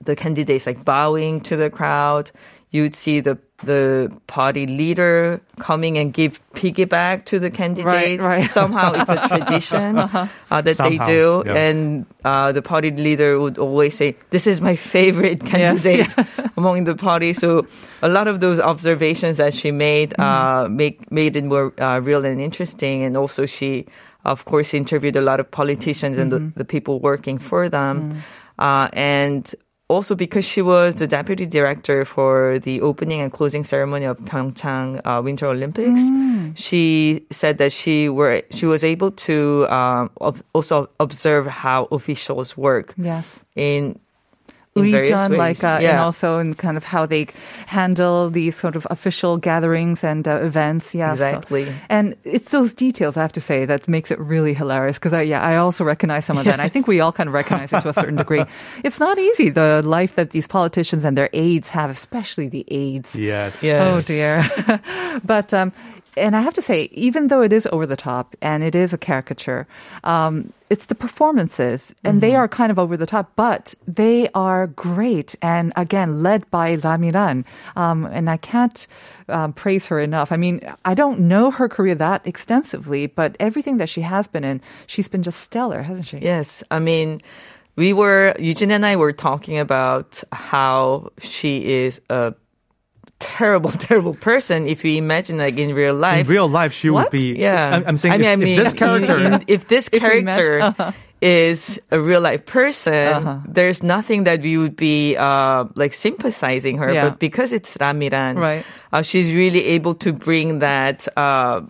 the 0.03 0.15
candidates 0.15 0.65
like 0.65 0.84
bowing 0.84 1.41
to 1.41 1.55
the 1.55 1.70
crowd. 1.70 2.31
You'd 2.72 2.96
see 2.96 3.20
the 3.20 3.38
the 3.63 4.12
party 4.27 4.65
leader 4.65 5.41
coming 5.60 5.98
and 5.98 6.13
give 6.13 6.39
piggyback 6.53 7.25
to 7.25 7.38
the 7.38 7.51
candidate. 7.51 8.20
right. 8.20 8.50
Somehow 8.50 8.93
it's 8.93 9.10
a 9.12 9.27
tradition 9.27 9.98
uh, 9.98 10.27
that 10.50 10.77
they 10.77 10.98
do, 10.98 11.43
yeah. 11.46 11.53
and 11.53 12.05
uh, 12.24 12.51
the 12.51 12.62
party 12.62 12.91
leader 12.91 13.39
would 13.39 13.58
always 13.58 13.96
say, 13.96 14.15
"This 14.29 14.48
is 14.48 14.62
my 14.62 14.75
favorite 14.75 15.43
Yes, 15.43 15.51
candidate 15.84 16.15
among 16.58 16.86
the 16.86 16.96
party." 16.96 17.34
So 17.34 17.67
a 18.01 18.08
lot 18.08 18.27
of 18.27 18.39
those 18.39 18.60
observations 18.60 19.38
that 19.38 19.53
she 19.53 19.72
made 19.72 20.17
uh, 20.17 20.67
make 20.72 21.12
made 21.12 21.36
it 21.36 21.43
more 21.43 21.74
uh, 21.79 22.00
real 22.00 22.25
and 22.25 22.41
interesting, 22.41 23.03
and 23.03 23.17
also 23.17 23.46
she. 23.46 23.86
Of 24.24 24.46
course, 24.46 24.75
interviewed 24.75 25.15
a 25.15 25.22
lot 25.22 25.39
of 25.39 25.50
politicians 25.50 26.20
and 26.20 26.31
the, 26.31 26.53
the 26.55 26.63
people 26.63 27.00
working 27.00 27.39
for 27.39 27.70
them. 27.70 28.22
Uh, 28.60 28.88
and 28.93 29.51
also 29.91 30.15
because 30.15 30.45
she 30.48 30.62
was 30.63 30.95
the 30.95 31.07
deputy 31.07 31.43
director 31.45 32.05
for 32.07 32.57
the 32.63 32.79
opening 32.79 33.19
and 33.19 33.27
closing 33.31 33.63
ceremony 33.67 34.05
of 34.07 34.15
Pyeongchang 34.24 35.01
uh, 35.03 35.19
Winter 35.19 35.48
Olympics, 35.51 36.00
she 36.55 37.25
said 37.29 37.57
that 37.60 37.71
she 37.75 38.07
were 38.07 38.39
she 38.55 38.65
was 38.65 38.83
able 38.88 39.12
to 39.27 39.67
um, 39.67 40.07
ob- 40.24 40.39
also 40.55 40.88
observe 41.03 41.45
how 41.48 41.91
officials 41.91 42.55
work 42.55 42.93
Yes. 42.95 43.43
in. 43.60 44.00
In 44.75 44.89
various 44.91 45.09
Uijeon, 45.19 45.37
like, 45.37 45.63
uh, 45.63 45.79
and 45.81 45.99
also 45.99 46.37
in 46.39 46.53
kind 46.53 46.77
of 46.77 46.83
how 46.85 47.05
they 47.05 47.27
handle 47.67 48.29
these 48.29 48.55
sort 48.55 48.75
of 48.75 48.87
official 48.89 49.37
gatherings 49.37 50.03
and 50.03 50.27
uh, 50.27 50.41
events. 50.41 50.95
Yeah, 50.95 51.13
so- 51.13 51.25
Exactly. 51.27 51.67
and 51.89 52.15
it's 52.23 52.51
those 52.51 52.73
details, 52.73 53.17
I 53.17 53.21
have 53.21 53.33
to 53.33 53.41
say, 53.41 53.65
that 53.65 53.87
makes 53.87 54.11
it 54.11 54.19
really 54.19 54.53
hilarious. 54.53 54.97
Because 54.97 55.13
I, 55.13 55.23
yeah, 55.23 55.41
I 55.41 55.57
also 55.57 55.83
recognize 55.83 56.25
some 56.25 56.37
of 56.37 56.45
that. 56.45 56.53
And 56.53 56.61
I 56.61 56.69
think 56.69 56.87
we 56.87 57.01
all 57.01 57.11
kind 57.11 57.27
of 57.27 57.33
recognize 57.33 57.73
it 57.73 57.81
to 57.81 57.89
a 57.89 57.93
certain 57.93 58.15
degree. 58.15 58.45
It's 58.83 58.99
not 58.99 59.17
easy 59.19 59.49
the 59.49 59.81
life 59.83 60.15
that 60.15 60.29
these 60.31 60.47
politicians 60.47 61.03
and 61.03 61.17
their 61.17 61.29
aides 61.33 61.69
have, 61.69 61.89
especially 61.89 62.47
the 62.47 62.65
aides. 62.69 63.15
Yes. 63.15 63.61
Yes. 63.61 63.81
Oh 63.81 63.99
dear. 64.07 64.49
but 65.23 65.53
um 65.53 65.71
and 66.18 66.36
I 66.36 66.41
have 66.41 66.53
to 66.56 66.62
say, 66.62 66.89
even 66.91 67.27
though 67.27 67.41
it 67.41 67.53
is 67.53 67.68
over 67.72 67.86
the 67.86 67.96
top 67.96 68.36
and 68.41 68.63
it 68.63 68.75
is 68.75 68.94
a 68.94 68.98
caricature, 68.98 69.68
um, 70.03 70.51
it's 70.70 70.86
the 70.86 70.96
performances, 70.96 71.94
and 72.03 72.22
they 72.22 72.34
are 72.34 72.48
kind 72.48 72.72
of 72.72 72.80
over 72.80 72.96
the 72.96 73.06
top, 73.06 73.34
but 73.36 73.75
they 73.88 74.30
are 74.34 74.68
great. 74.68 75.36
And 75.41 75.74
again, 75.75 76.24
led 76.24 76.50
by 76.50 76.77
Ramiran. 76.77 77.46
Um, 77.75 78.06
and 78.06 78.30
I 78.30 78.38
can't 78.38 78.88
um, 79.27 79.51
praise 79.51 79.88
her 79.88 80.00
enough. 80.00 80.32
I 80.32 80.38
mean, 80.38 80.62
I 80.86 80.94
don't 80.94 81.22
know 81.22 81.51
her 81.51 81.68
career 81.68 81.96
that 81.96 82.25
extensively, 82.25 83.08
but 83.08 83.36
everything 83.39 83.77
that 83.77 83.89
she 83.89 84.01
has 84.01 84.27
been 84.27 84.46
in, 84.46 84.62
she's 84.88 85.10
been 85.10 85.24
just 85.24 85.41
stellar, 85.41 85.82
hasn't 85.82 86.08
she? 86.08 86.20
Yes, 86.20 86.63
I 86.72 86.80
mean, 86.80 87.22
we 87.75 87.94
were 87.94 88.36
Eugene 88.39 88.72
and 88.72 88.86
I 88.86 88.96
were 88.96 89.13
talking 89.13 89.58
about 89.58 90.24
how 90.32 91.12
she 91.20 91.84
is 91.84 92.01
a 92.10 92.34
terrible, 93.21 93.69
terrible 93.87 94.15
person. 94.15 94.67
If 94.67 94.83
you 94.83 94.97
imagine, 94.97 95.37
like 95.37 95.55
in 95.57 95.73
real 95.73 95.95
life. 95.95 96.25
In 96.27 96.33
real 96.33 96.49
life, 96.49 96.73
she 96.73 96.89
What? 96.89 97.11
would 97.11 97.11
be. 97.15 97.39
yeah. 97.39 97.69
I'm, 97.77 97.83
I'm 97.87 97.97
saying 97.97 98.13
I 98.13 98.17
mean, 98.17 98.27
if, 98.27 98.33
I 98.33 98.35
mean, 98.35 98.59
if 98.59 98.63
this 98.65 98.73
character. 98.73 99.17
in- 99.17 99.33
in- 99.33 99.43
if 99.47 99.61
this 99.69 99.89
If 99.93 100.01
character 100.01 100.59
uh-huh. 100.61 100.91
is 101.21 101.79
a 101.91 101.99
real 102.01 102.19
life 102.21 102.45
person, 102.49 102.93
Uh-huh. 103.13 103.37
there's 103.47 103.83
nothing 103.85 104.25
that 104.25 104.41
we 104.41 104.57
would 104.57 104.75
be 104.75 105.15
uh, 105.15 105.65
like 105.75 105.93
sympathizing 105.93 106.77
her. 106.81 106.91
Yeah. 106.91 107.09
But 107.09 107.19
because 107.21 107.53
it's 107.53 107.77
Ramiran, 107.77 108.35
Right. 108.41 108.65
uh, 108.91 109.01
she's 109.05 109.29
really 109.31 109.77
able 109.77 109.93
to 110.01 110.11
bring 110.11 110.59
that. 110.59 111.07
Uh, 111.15 111.61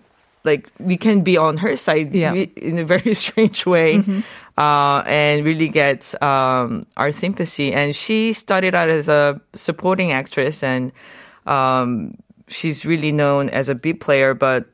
like 0.44 0.66
we 0.82 0.96
can 0.96 1.22
be 1.22 1.36
on 1.38 1.56
her 1.62 1.76
side 1.78 2.10
Yeah. 2.16 2.32
re- 2.34 2.50
in 2.58 2.74
a 2.80 2.84
very 2.84 3.14
strange 3.24 3.62
way, 3.64 4.02
Mm-hmm. 4.02 4.26
uh, 4.58 5.04
and 5.06 5.44
really 5.46 5.68
get 5.70 6.02
um, 6.20 6.82
our 6.96 7.12
sympathy. 7.14 7.70
And 7.72 7.94
she 7.94 8.32
started 8.34 8.74
out 8.74 8.88
as 8.90 9.06
a 9.06 9.38
supporting 9.54 10.10
actress, 10.10 10.64
and 10.66 10.90
um, 11.46 12.14
she's 12.48 12.84
really 12.84 13.12
known 13.12 13.48
as 13.48 13.68
a 13.68 13.74
big 13.74 14.00
player, 14.00 14.34
but 14.34 14.66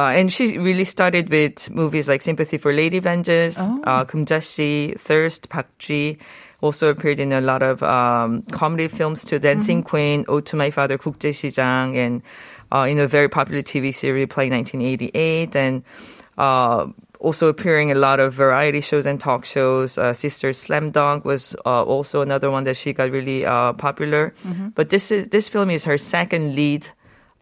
uh, 0.00 0.12
and 0.16 0.32
she 0.32 0.56
really 0.56 0.84
started 0.84 1.28
with 1.28 1.68
movies 1.70 2.08
like 2.08 2.22
Sympathy 2.22 2.56
for 2.56 2.72
Lady 2.72 3.00
Vengeance, 3.00 3.58
oh. 3.60 3.82
uh, 3.84 4.04
Kumjashi, 4.04 4.98
Thirst, 4.98 5.50
Bakji. 5.50 6.18
Also 6.62 6.88
appeared 6.88 7.18
in 7.20 7.32
a 7.32 7.40
lot 7.40 7.62
of 7.62 7.82
um, 7.82 8.42
comedy 8.50 8.88
films 8.88 9.24
too, 9.24 9.38
Dancing 9.38 9.80
mm-hmm. 9.80 9.88
Queen, 9.88 10.24
Ode 10.28 10.46
to 10.46 10.56
My 10.56 10.70
Father, 10.70 10.96
국제시장, 10.96 11.96
and 11.96 12.22
uh, 12.72 12.86
in 12.88 12.98
a 12.98 13.06
very 13.06 13.28
popular 13.28 13.62
TV 13.62 13.94
series, 13.94 14.22
Reply 14.22 14.48
1988. 14.48 15.56
And 15.56 15.82
uh, 16.38 16.86
also 17.20 17.48
appearing 17.48 17.90
in 17.90 17.96
a 17.96 18.00
lot 18.00 18.18
of 18.18 18.32
variety 18.34 18.80
shows 18.80 19.06
and 19.06 19.20
talk 19.20 19.44
shows. 19.44 19.98
Uh, 19.98 20.12
Sister 20.12 20.52
Slam 20.52 20.90
Dunk 20.90 21.24
was 21.24 21.54
uh, 21.64 21.84
also 21.84 22.22
another 22.22 22.50
one 22.50 22.64
that 22.64 22.76
she 22.76 22.92
got 22.92 23.10
really 23.10 23.44
uh, 23.46 23.72
popular. 23.74 24.34
But 24.74 24.90
this 24.90 25.12
is 25.12 25.28
this 25.28 25.48
film 25.48 25.70
is 25.70 25.84
her 25.84 25.98
second 25.98 26.56
lead 26.56 26.88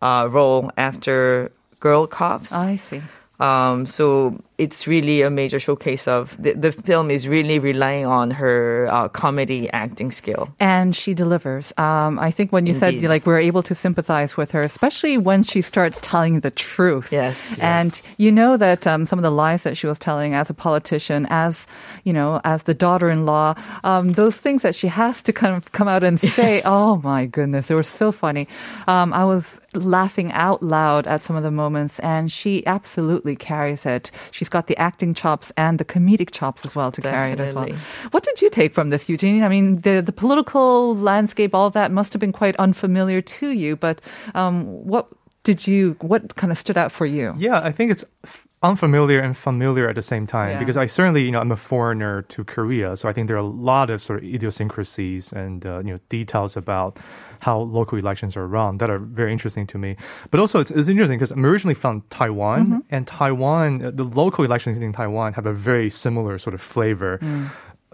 uh, 0.02 0.28
role 0.30 0.70
after 0.76 1.50
Girl 1.80 2.06
Cops. 2.06 2.52
I 2.52 2.76
see. 2.76 3.02
Um, 3.40 3.86
so 3.86 4.42
it's 4.58 4.88
really 4.88 5.22
a 5.22 5.30
major 5.30 5.60
showcase 5.60 6.08
of 6.08 6.36
the, 6.38 6.52
the 6.52 6.72
film 6.72 7.10
is 7.12 7.28
really 7.28 7.60
relying 7.60 8.06
on 8.06 8.32
her 8.32 8.88
uh, 8.90 9.08
comedy 9.08 9.70
acting 9.70 10.10
skill. 10.10 10.48
And 10.58 10.94
she 10.96 11.14
delivers. 11.14 11.72
Um, 11.78 12.18
I 12.18 12.32
think 12.32 12.52
when 12.52 12.66
you 12.66 12.74
said 12.74 13.00
like 13.04 13.24
we're 13.24 13.38
able 13.38 13.62
to 13.62 13.74
sympathize 13.74 14.36
with 14.36 14.50
her, 14.50 14.62
especially 14.62 15.16
when 15.16 15.44
she 15.44 15.62
starts 15.62 16.00
telling 16.02 16.40
the 16.40 16.50
truth. 16.50 17.12
Yes. 17.12 17.62
And 17.62 18.00
you 18.18 18.32
know 18.32 18.56
that 18.56 18.84
um, 18.86 19.06
some 19.06 19.18
of 19.18 19.22
the 19.22 19.30
lies 19.30 19.62
that 19.62 19.76
she 19.76 19.86
was 19.86 19.98
telling 19.98 20.34
as 20.34 20.50
a 20.50 20.54
politician, 20.54 21.26
as 21.30 21.66
you 22.02 22.12
know, 22.12 22.40
as 22.44 22.64
the 22.64 22.74
daughter-in-law, 22.74 23.54
um, 23.84 24.14
those 24.14 24.38
things 24.38 24.62
that 24.62 24.74
she 24.74 24.88
has 24.88 25.22
to 25.22 25.32
kind 25.32 25.54
of 25.54 25.70
come 25.70 25.86
out 25.86 26.02
and 26.02 26.18
say. 26.38 26.62
Oh 26.64 27.00
my 27.04 27.26
goodness, 27.26 27.68
they 27.68 27.76
were 27.76 27.84
so 27.84 28.10
funny. 28.10 28.48
Um, 28.88 29.12
I 29.12 29.24
was 29.24 29.60
laughing 29.74 30.32
out 30.32 30.62
loud 30.62 31.06
at 31.06 31.22
some 31.22 31.36
of 31.36 31.44
the 31.44 31.50
moments, 31.50 32.00
and 32.00 32.32
she 32.32 32.66
absolutely 32.66 33.36
carries 33.36 33.86
it. 33.86 34.10
She's 34.48 34.52
got 34.54 34.66
the 34.66 34.78
acting 34.78 35.12
chops 35.12 35.52
and 35.58 35.78
the 35.78 35.84
comedic 35.84 36.30
chops 36.30 36.64
as 36.64 36.74
well 36.74 36.90
to 36.92 37.02
carry 37.02 37.32
it 37.32 37.38
as 37.38 37.54
well. 37.54 37.68
What 38.12 38.22
did 38.22 38.40
you 38.40 38.48
take 38.48 38.72
from 38.72 38.88
this, 38.88 39.06
Eugene? 39.06 39.42
I 39.44 39.48
mean, 39.50 39.76
the 39.80 40.00
the 40.00 40.10
political 40.10 40.96
landscape, 40.96 41.54
all 41.54 41.68
that 41.68 41.92
must 41.92 42.14
have 42.14 42.20
been 42.20 42.32
quite 42.32 42.56
unfamiliar 42.56 43.20
to 43.20 43.50
you. 43.50 43.76
But 43.76 44.00
um, 44.34 44.64
what 44.86 45.08
did 45.42 45.66
you? 45.66 45.96
What 46.00 46.36
kind 46.36 46.50
of 46.50 46.56
stood 46.56 46.78
out 46.78 46.92
for 46.92 47.04
you? 47.04 47.34
Yeah, 47.36 47.60
I 47.60 47.72
think 47.72 47.92
it's 47.92 48.06
f- 48.24 48.47
unfamiliar 48.62 49.20
and 49.20 49.36
familiar 49.36 49.88
at 49.88 49.94
the 49.94 50.02
same 50.02 50.26
time 50.26 50.50
Yeah. 50.50 50.58
because 50.58 50.76
I 50.76 50.86
certainly, 50.86 51.22
you 51.22 51.30
know, 51.30 51.40
I'm 51.40 51.52
a 51.52 51.56
foreigner 51.56 52.22
to 52.22 52.44
Korea, 52.44 52.96
so 52.96 53.08
I 53.08 53.12
think 53.12 53.28
there 53.28 53.36
are 53.36 53.40
a 53.40 53.54
lot 53.72 53.88
of 53.90 54.02
sort 54.02 54.18
of 54.18 54.24
idiosyncrasies 54.24 55.32
and 55.32 55.64
uh, 55.64 55.78
you 55.84 55.92
know 55.92 55.98
details 56.08 56.56
about 56.56 56.98
how 57.40 57.60
local 57.60 57.98
elections 57.98 58.36
are 58.36 58.46
run 58.48 58.78
that 58.78 58.90
are 58.90 58.98
very 58.98 59.30
interesting 59.32 59.66
to 59.68 59.78
me. 59.78 59.96
But 60.30 60.40
also, 60.40 60.58
it's, 60.60 60.72
it's 60.72 60.88
interesting 60.88 61.18
because 61.18 61.30
I'm 61.30 61.44
originally 61.46 61.74
from 61.74 62.02
Taiwan, 62.10 62.66
Mm-hmm. 62.66 62.78
and 62.94 63.06
Taiwan, 63.06 63.84
uh, 63.84 63.90
the 63.92 64.04
local 64.04 64.44
elections 64.44 64.76
in 64.78 64.92
Taiwan 64.92 65.34
have 65.34 65.46
a 65.46 65.52
very 65.52 65.88
similar 65.90 66.38
sort 66.38 66.54
of 66.54 66.60
flavor. 66.60 67.20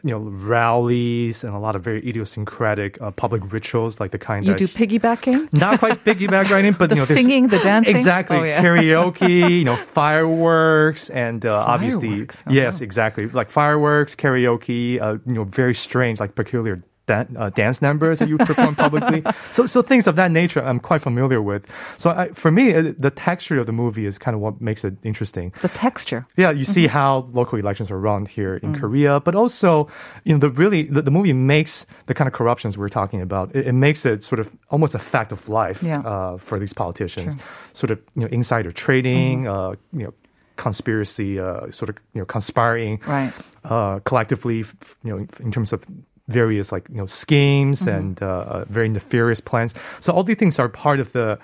You 0.02 0.10
know, 0.10 0.18
rallies 0.18 1.44
and 1.44 1.54
a 1.54 1.58
lot 1.58 1.76
of 1.76 1.82
very 1.82 2.06
idiosyncratic 2.06 3.00
uh, 3.00 3.10
public 3.12 3.52
rituals, 3.52 4.00
like 4.00 4.10
the 4.10 4.18
kind 4.18 4.44
You 4.44 4.54
do 4.54 4.66
piggybacking? 4.68 5.52
not 5.58 5.78
quite 5.78 6.04
piggyback 6.04 6.50
riding, 6.50 6.72
but 6.72 6.88
The 6.90 6.96
you 6.96 7.00
know, 7.02 7.06
singing, 7.06 7.46
the 7.48 7.58
dancing? 7.58 7.96
exactly, 7.96 8.36
Oh, 8.36 8.42
yeah. 8.42 8.62
karaoke, 8.64 9.58
you 9.60 9.64
know, 9.64 9.76
fireworks, 9.76 11.10
and 11.10 11.46
uh, 11.46 11.64
obviously, 11.66 12.22
oh, 12.28 12.50
yes, 12.50 12.80
wow. 12.80 12.84
exactly, 12.84 13.28
like 13.28 13.50
fireworks, 13.50 14.14
karaoke, 14.14 15.00
uh, 15.00 15.18
you 15.26 15.32
know, 15.34 15.44
very 15.44 15.74
strange, 15.74 16.20
like 16.20 16.34
peculiar 16.34 16.82
dan- 17.06 17.36
uh, 17.38 17.50
dance 17.50 17.80
numbers 17.82 18.18
that 18.18 18.28
you 18.28 18.38
perform 18.38 18.74
publicly. 18.74 19.22
So, 19.52 19.66
so 19.66 19.82
things 19.82 20.06
of 20.06 20.16
that 20.16 20.30
nature, 20.30 20.60
I'm 20.64 20.80
quite 20.80 21.00
familiar 21.02 21.40
with. 21.40 21.64
So, 21.96 22.10
I, 22.10 22.28
for 22.30 22.50
me, 22.50 22.70
it, 22.70 23.00
the 23.00 23.10
texture 23.10 23.58
of 23.60 23.66
the 23.66 23.72
movie 23.72 24.04
is 24.06 24.18
kind 24.18 24.34
of 24.34 24.40
what 24.40 24.60
makes 24.60 24.84
it 24.84 24.94
interesting. 25.04 25.52
The 25.62 25.68
texture. 25.68 26.26
Yeah, 26.36 26.50
you 26.50 26.64
see 26.64 26.86
how 26.88 27.28
local 27.32 27.58
elections 27.58 27.90
are 27.90 27.98
run 28.00 28.26
here 28.26 28.56
in 28.56 28.74
Korea, 28.78 29.20
but 29.20 29.34
also, 29.34 29.88
you 30.24 30.32
know, 30.34 30.38
the 30.40 30.50
really 30.50 30.82
the, 30.84 31.02
the 31.02 31.10
movie 31.10 31.32
makes 31.32 31.86
the 32.06 32.14
kind 32.14 32.26
of 32.26 32.34
corruptions 32.34 32.76
we're 32.76 32.88
talking 32.88 33.20
about. 33.20 33.54
It, 33.54 33.68
it 33.68 33.72
makes 33.74 34.04
it 34.04 34.24
sort 34.24 34.40
of 34.40 34.50
almost 34.70 34.94
a 34.94 34.98
fact 34.98 35.30
of 35.32 35.48
life 35.48 35.82
Yeah. 35.82 36.00
uh, 36.00 36.38
for 36.38 36.58
these 36.58 36.72
politicians. 36.72 37.36
Sort 37.74 37.90
of, 37.90 37.98
you 38.16 38.22
know, 38.22 38.28
insider 38.28 38.72
trading, 38.72 39.46
uh, 39.46 39.74
you 39.92 40.04
know, 40.04 40.14
conspiracy, 40.56 41.38
uh, 41.38 41.70
sort 41.70 41.88
of, 41.90 41.96
you 42.14 42.20
know, 42.20 42.24
conspiring 42.26 43.00
Right. 43.06 43.32
uh, 43.64 44.00
collectively, 44.00 44.58
you 45.04 45.10
know, 45.10 45.26
in 45.40 45.50
terms 45.52 45.72
of 45.72 45.84
various 46.28 46.72
like 46.72 46.88
you 46.88 46.96
know 46.96 47.06
schemes 47.06 47.86
and 47.86 48.22
uh, 48.22 48.26
uh, 48.26 48.64
very 48.68 48.88
nefarious 48.88 49.40
plans. 49.40 49.74
So 50.00 50.12
all 50.12 50.24
these 50.24 50.38
things 50.38 50.58
are 50.58 50.68
part 50.68 51.00
of 51.00 51.12
the 51.12 51.38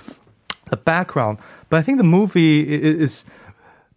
the 0.71 0.77
background. 0.77 1.39
But 1.69 1.79
I 1.79 1.83
think 1.83 1.99
the 1.99 2.05
movie 2.05 2.63
is 2.63 3.25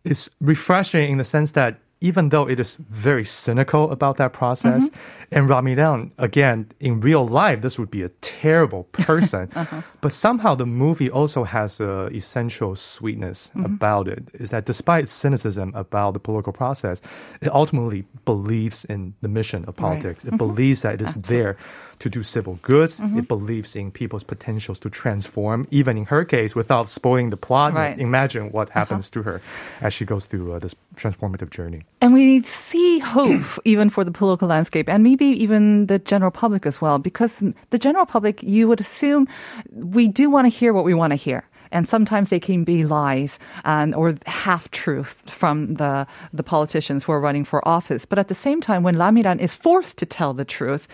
is 0.03 0.29
refreshing 0.41 1.11
in 1.11 1.17
the 1.17 1.23
sense 1.23 1.51
that 1.51 1.79
even 2.03 2.29
though 2.29 2.49
it 2.49 2.59
is 2.59 2.75
very 2.75 3.23
cynical 3.23 3.89
about 3.89 4.17
that 4.17 4.33
process, 4.33 4.89
mm-hmm. 4.89 5.35
and 5.35 5.49
Ramiran, 5.49 6.11
again, 6.17 6.69
in 6.81 6.99
real 6.99 7.25
life, 7.25 7.61
this 7.61 7.79
would 7.79 7.89
be 7.89 8.03
a 8.03 8.09
terrible 8.19 8.83
person. 8.91 9.49
Uh-huh. 9.55 9.81
But 10.01 10.11
somehow 10.11 10.53
the 10.53 10.65
movie 10.65 11.09
also 11.09 11.45
has 11.45 11.79
a 11.79 12.07
essential 12.07 12.75
sweetness 12.75 13.51
mm-hmm. 13.55 13.63
about 13.63 14.09
it, 14.09 14.25
is 14.33 14.49
that 14.49 14.65
despite 14.65 15.07
cynicism 15.07 15.71
about 15.75 16.13
the 16.13 16.19
political 16.19 16.51
process, 16.51 17.01
it 17.39 17.47
ultimately 17.53 18.03
believes 18.25 18.83
in 18.85 19.13
the 19.21 19.29
mission 19.29 19.63
of 19.65 19.77
politics. 19.77 20.25
It 20.25 20.27
mm-hmm. 20.27 20.37
believes 20.37 20.81
that 20.81 20.95
it 20.95 21.01
is 21.01 21.13
there 21.13 21.55
to 22.03 22.09
do 22.09 22.21
civil 22.21 22.59
goods. 22.61 22.99
It 22.99 23.29
believes 23.29 23.77
in 23.77 23.89
people's 23.89 24.25
potentials 24.25 24.77
to 24.79 24.89
transform, 24.89 25.65
even 25.71 25.97
in 25.97 26.03
her 26.11 26.25
case, 26.25 26.53
without 26.53 26.89
spoiling 26.89 27.29
the 27.29 27.37
plot. 27.37 27.73
Right. 27.73 27.97
Imagine 27.97 28.51
what 28.51 28.69
happens 28.69 29.09
to 29.11 29.23
her 29.23 29.41
as 29.79 29.93
she 29.93 30.03
goes 30.03 30.25
through 30.25 30.51
uh, 30.51 30.59
this 30.59 30.75
transformative 30.97 31.49
journey. 31.49 31.83
And 32.01 32.13
we 32.13 32.43
see 32.43 32.99
hope 32.99 33.45
even 33.63 33.89
for 33.89 34.03
the 34.03 34.11
political 34.11 34.49
landscape 34.49 34.89
and 34.89 35.01
maybe 35.01 35.27
even 35.27 35.87
the 35.87 35.97
general 35.97 36.29
public 36.29 36.65
as 36.65 36.81
well, 36.81 36.99
because 36.99 37.41
the 37.69 37.79
general 37.79 38.05
public, 38.05 38.43
you 38.43 38.67
would 38.67 38.81
assume 38.81 39.25
we 39.71 40.09
do 40.09 40.29
want 40.29 40.43
to 40.43 40.49
hear 40.49 40.73
what 40.73 40.83
we 40.83 40.93
want 40.93 41.11
to 41.11 41.15
hear. 41.15 41.47
And 41.71 41.87
sometimes 41.87 42.29
they 42.29 42.39
can 42.39 42.65
be 42.65 42.83
lies 42.83 43.39
and 43.63 43.95
or 43.95 44.13
half 44.27 44.69
truths 44.69 45.15
from 45.25 45.75
the 45.75 46.05
the 46.33 46.43
politicians 46.43 47.03
who 47.03 47.13
are 47.13 47.19
running 47.19 47.45
for 47.45 47.65
office. 47.65 48.05
But 48.05 48.19
at 48.19 48.27
the 48.27 48.35
same 48.35 48.61
time, 48.61 48.83
when 48.83 48.95
Ramiran 48.95 49.39
is 49.39 49.55
forced 49.55 49.97
to 49.97 50.05
tell 50.05 50.35
the 50.35 50.45
truth, 50.45 50.87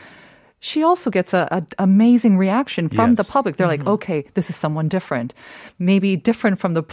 she 0.61 0.83
also 0.83 1.09
gets 1.09 1.33
a, 1.33 1.47
a 1.51 1.63
amazing 1.81 2.37
reaction 2.37 2.89
from 2.89 3.15
the 3.15 3.23
public. 3.23 3.55
They're 3.55 3.67
like, 3.67 3.85
okay, 3.87 4.25
this 4.33 4.49
is 4.49 4.55
someone 4.55 4.89
different, 4.89 5.33
maybe 5.79 6.17
different 6.17 6.59
from 6.59 6.73
the 6.73 6.83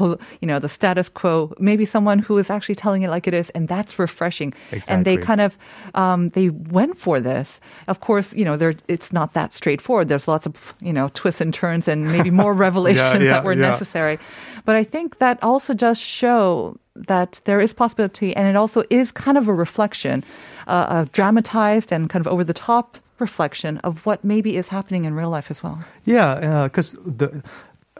you 0.41 0.47
know 0.47 0.59
the 0.59 0.69
status 0.69 1.09
quo. 1.09 1.53
Maybe 1.59 1.85
someone 1.85 2.21
who 2.21 2.39
is 2.39 2.49
actually 2.49 2.77
telling 2.77 3.03
it 3.03 3.11
like 3.11 3.27
it 3.27 3.35
is, 3.35 3.51
and 3.51 3.67
that's 3.67 3.99
refreshing. 3.99 4.55
Exactly. 4.71 4.95
And 4.95 5.05
they 5.05 5.17
kind 5.17 5.41
of 5.41 5.59
um, 5.95 6.29
they 6.31 6.51
went 6.51 6.97
for 6.97 7.21
this. 7.21 7.61
Of 7.89 8.01
course, 8.01 8.35
you 8.35 8.45
know, 8.45 8.75
it's 8.87 9.13
not 9.13 9.35
that 9.35 9.53
straightforward. 9.53 10.09
There's 10.09 10.29
lots 10.29 10.47
of 10.47 10.75
you 10.81 10.93
know 10.93 11.11
twists 11.15 11.41
and 11.41 11.53
turns, 11.53 11.89
and 11.89 12.13
maybe 12.13 12.31
more 12.31 12.55
revelations 12.67 13.25
yeah, 13.25 13.31
that 13.31 13.45
were 13.45 13.53
yeah. 13.53 13.71
necessary. 13.71 14.19
But 14.65 14.77
I 14.77 14.85
think 14.85 15.19
that 15.19 15.43
also 15.43 15.75
does 15.75 15.99
show 15.99 16.79
that 16.95 17.41
there 17.45 17.61
is 17.61 17.73
possibility, 17.73 18.35
and 18.35 18.47
it 18.47 18.55
also 18.55 18.85
is 18.91 19.11
kind 19.11 19.37
of 19.37 19.49
a 19.49 19.55
reflection, 19.55 20.25
uh, 20.69 21.05
a 21.05 21.11
dramatized 21.13 21.93
and 21.93 22.09
kind 22.09 22.25
of 22.25 22.33
over 22.33 22.45
the 22.45 22.55
top 22.55 22.99
reflection 23.19 23.79
of 23.79 24.05
what 24.07 24.25
maybe 24.25 24.57
is 24.57 24.69
happening 24.69 25.05
in 25.05 25.15
real 25.15 25.31
life 25.31 25.51
as 25.51 25.63
well. 25.63 25.79
Yeah, 26.05 26.65
because 26.69 26.93
the. 27.05 27.43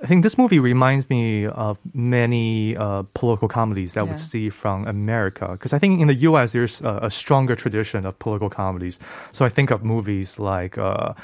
I 0.03 0.07
think 0.07 0.23
this 0.23 0.37
movie 0.37 0.59
reminds 0.59 1.09
me 1.09 1.47
of 1.47 1.79
many 1.95 2.77
uh, 2.77 3.05
political 3.15 3.49
comedies 3.49 3.95
that 3.95 4.05
Yeah. 4.07 4.17
see 4.17 4.51
from 4.51 4.87
America. 4.87 5.49
Because 5.53 5.73
I 5.73 5.79
think 5.79 6.03
in 6.03 6.07
the 6.07 6.15
U.S. 6.29 6.53
there's 6.53 6.83
a, 6.83 6.99
a 7.05 7.11
stronger 7.11 7.57
tradition 7.57 8.05
of 8.05 8.19
political 8.19 8.51
comedies. 8.51 9.01
So 9.33 9.47
I 9.47 9.49
think 9.49 9.71
of 9.71 9.83
movies 9.83 10.39
like. 10.39 10.77
Uh, 10.79 11.15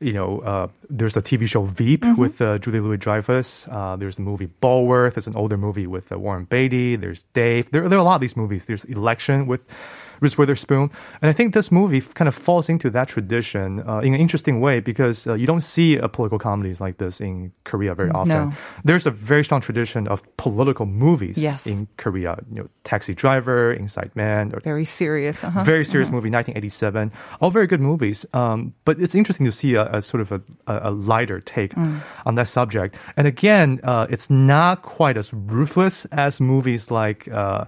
you 0.00 0.12
know, 0.12 0.40
uh, 0.40 0.66
there's 0.90 1.16
a 1.16 1.22
TV 1.22 1.46
show 1.46 1.62
Veep 1.62 2.04
with 2.18 2.40
uh, 2.40 2.58
Julia 2.58 2.82
Louis 2.82 2.96
Dreyfus. 2.96 3.68
Uh, 3.70 3.94
there's 3.94 4.16
the 4.16 4.22
movie 4.22 4.48
Bulworth. 4.60 5.16
It's 5.16 5.28
an 5.28 5.36
older 5.36 5.56
movie 5.56 5.86
with 5.86 6.10
uh, 6.10 6.18
Warren 6.18 6.44
Beatty. 6.44 6.96
There's 6.96 7.22
Dave. 7.34 7.70
There, 7.70 7.88
there 7.88 7.98
are 7.98 8.02
a 8.02 8.04
lot 8.04 8.16
of 8.16 8.20
these 8.20 8.36
movies. 8.36 8.64
There's 8.66 8.82
Election 8.86 9.46
with 9.46 9.60
Reese 10.20 10.36
Witherspoon. 10.38 10.90
And 11.20 11.28
I 11.30 11.32
think 11.32 11.54
this 11.54 11.70
movie 11.70 12.00
kind 12.00 12.28
of 12.28 12.34
falls 12.34 12.68
into 12.68 12.90
that 12.90 13.08
tradition 13.08 13.82
uh, 13.88 13.98
in 13.98 14.14
an 14.14 14.20
interesting 14.20 14.60
way 14.60 14.80
because 14.80 15.26
uh, 15.26 15.34
you 15.34 15.46
don't 15.46 15.60
see 15.62 15.96
a 15.96 16.08
political 16.08 16.38
comedies 16.38 16.80
like 16.80 16.98
this 16.98 17.20
in 17.20 17.52
Korea 17.64 17.94
very 17.94 18.10
often. 18.10 18.28
No. 18.50 18.52
There's 18.84 19.06
a 19.06 19.10
very 19.10 19.44
strong 19.44 19.60
tradition 19.60 20.08
of 20.08 20.22
political 20.36 20.86
movies 20.86 21.36
Yes. 21.38 21.66
in 21.66 21.88
Korea. 21.96 22.38
You 22.52 22.62
know, 22.62 22.68
Taxi 22.84 23.14
Driver, 23.14 23.72
Inside 23.72 24.10
Man, 24.14 24.52
or 24.54 24.60
Very 24.60 24.84
serious. 24.84 25.42
Uh-huh. 25.42 25.64
very 25.64 25.84
serious 25.84 26.08
movie, 26.10 26.30
1987. 26.30 27.12
All 27.40 27.50
very 27.50 27.66
good 27.66 27.80
movies. 27.80 28.26
Um, 28.32 28.74
but 28.84 29.00
it's 29.00 29.14
interesting 29.14 29.46
to 29.46 29.52
see 29.52 29.74
a, 29.74 29.86
a 29.92 30.02
sort 30.02 30.20
of 30.20 30.32
a, 30.32 30.40
a, 30.66 30.90
a 30.90 30.90
lighter 30.90 31.40
take 31.40 31.72
on 32.26 32.34
that 32.36 32.48
subject. 32.48 32.96
And 33.16 33.26
again, 33.26 33.80
uh, 33.84 34.06
it's 34.10 34.30
not 34.30 34.82
quite 34.82 35.16
as 35.16 35.32
ruthless 35.32 36.04
as 36.12 36.40
movies 36.40 36.90
like. 36.90 37.28
Uh, 37.28 37.64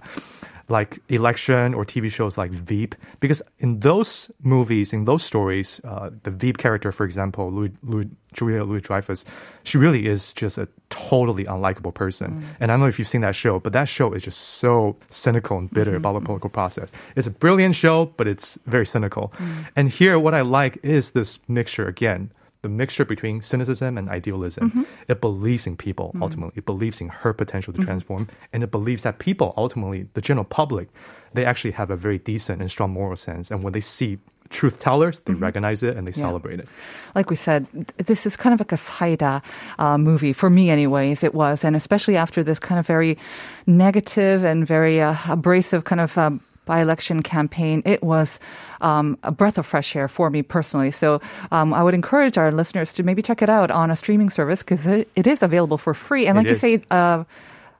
like 0.67 0.99
election 1.09 1.73
or 1.73 1.85
TV 1.85 2.11
shows 2.11 2.37
like 2.37 2.51
Veep, 2.51 2.95
because 3.19 3.41
in 3.59 3.79
those 3.81 4.31
movies, 4.41 4.93
in 4.93 5.05
those 5.05 5.23
stories, 5.23 5.79
uh, 5.83 6.09
the 6.23 6.31
Veep 6.31 6.57
character, 6.57 6.91
for 6.91 7.05
example, 7.05 7.51
Louis, 7.51 7.71
Louis, 7.83 8.09
Julia 8.33 8.63
Louis 8.63 8.81
Dreyfus, 8.81 9.25
she 9.63 9.77
really 9.77 10.07
is 10.07 10.33
just 10.33 10.57
a 10.57 10.67
totally 10.89 11.45
unlikable 11.45 11.93
person. 11.93 12.41
Mm. 12.41 12.43
And 12.59 12.71
I 12.71 12.73
don't 12.73 12.81
know 12.81 12.87
if 12.87 12.97
you've 12.97 13.07
seen 13.07 13.21
that 13.21 13.35
show, 13.35 13.59
but 13.59 13.73
that 13.73 13.87
show 13.87 14.11
is 14.13 14.23
just 14.23 14.39
so 14.39 14.95
cynical 15.09 15.57
and 15.57 15.69
bitter 15.69 15.95
about 15.95 16.13
the 16.13 16.19
mm-hmm. 16.19 16.25
political 16.25 16.49
process. 16.49 16.89
It's 17.15 17.27
a 17.27 17.31
brilliant 17.31 17.75
show, 17.75 18.05
but 18.17 18.27
it's 18.27 18.57
very 18.65 18.85
cynical. 18.85 19.33
Mm. 19.37 19.67
And 19.75 19.89
here, 19.89 20.17
what 20.17 20.33
I 20.33 20.41
like 20.41 20.79
is 20.83 21.11
this 21.11 21.39
mixture 21.47 21.87
again. 21.87 22.31
The 22.65 22.69
mixture 22.83 23.05
between 23.05 23.35
cynicism 23.51 23.95
and 23.99 24.09
idealism. 24.09 24.65
It 25.07 25.21
believes 25.21 25.63
in 25.69 25.77
people 25.77 26.07
ultimately. 26.25 26.53
It 26.61 26.65
believes 26.65 26.97
in 27.03 27.09
her 27.21 27.31
potential 27.31 27.71
to 27.73 27.81
transform, 27.87 28.23
and 28.51 28.63
it 28.65 28.71
believes 28.71 29.03
that 29.03 29.19
people 29.19 29.53
ultimately, 29.55 29.99
the 30.17 30.21
general 30.29 30.45
public, 30.59 30.87
they 31.35 31.45
actually 31.45 31.73
have 31.81 31.89
a 31.91 31.95
very 31.95 32.17
decent 32.17 32.57
and 32.61 32.69
strong 32.75 32.89
moral 32.99 33.15
sense. 33.27 33.51
And 33.51 33.61
when 33.63 33.73
they 33.73 33.81
see 33.81 34.17
truth 34.49 34.79
tellers, 34.79 35.19
they 35.25 35.33
recognize 35.47 35.83
it 35.83 35.93
and 35.97 36.07
they 36.07 36.13
Yeah. 36.17 36.25
celebrate 36.27 36.59
it. 36.59 36.67
like 37.13 37.29
we 37.29 37.35
said, 37.35 37.67
this 38.09 38.25
is 38.25 38.35
kind 38.35 38.53
of 38.55 38.59
like 38.59 38.71
a 38.73 38.77
saida 38.77 39.41
uh, 39.77 39.97
movie 39.99 40.33
for 40.33 40.49
me, 40.49 40.71
anyways. 40.71 41.23
It 41.23 41.33
was, 41.35 41.63
and 41.63 41.75
especially 41.75 42.17
after 42.17 42.43
this 42.43 42.59
kind 42.59 42.79
of 42.79 42.87
very 42.87 43.15
negative 43.67 44.43
and 44.43 44.65
very 44.65 45.01
uh, 45.01 45.15
abrasive 45.29 45.83
kind 45.83 46.01
of. 46.01 46.17
Um, 46.17 46.41
by-election 46.65 47.23
campaign, 47.23 47.81
it 47.85 48.03
was 48.03 48.39
um, 48.81 49.17
a 49.23 49.31
breath 49.31 49.57
of 49.57 49.65
fresh 49.65 49.95
air 49.95 50.07
for 50.07 50.29
me 50.29 50.41
personally. 50.41 50.91
So 50.91 51.21
um, 51.51 51.73
I 51.73 51.81
would 51.83 51.93
encourage 51.93 52.37
our 52.37 52.51
listeners 52.51 52.91
to 52.93 53.03
maybe 53.03 53.21
check 53.21 53.41
it 53.41 53.49
out 53.49 53.71
on 53.71 53.91
a 53.91 53.95
streaming 53.95 54.29
service 54.29 54.59
because 54.63 54.85
it, 54.87 55.07
it 55.15 55.27
is 55.27 55.41
available 55.41 55.77
for 55.77 55.93
free. 55.93 56.27
And 56.27 56.37
It 56.37 56.39
like 56.41 56.47
you 56.47 56.51
is. 56.55 56.59
say, 56.61 56.81
uh, 56.91 57.23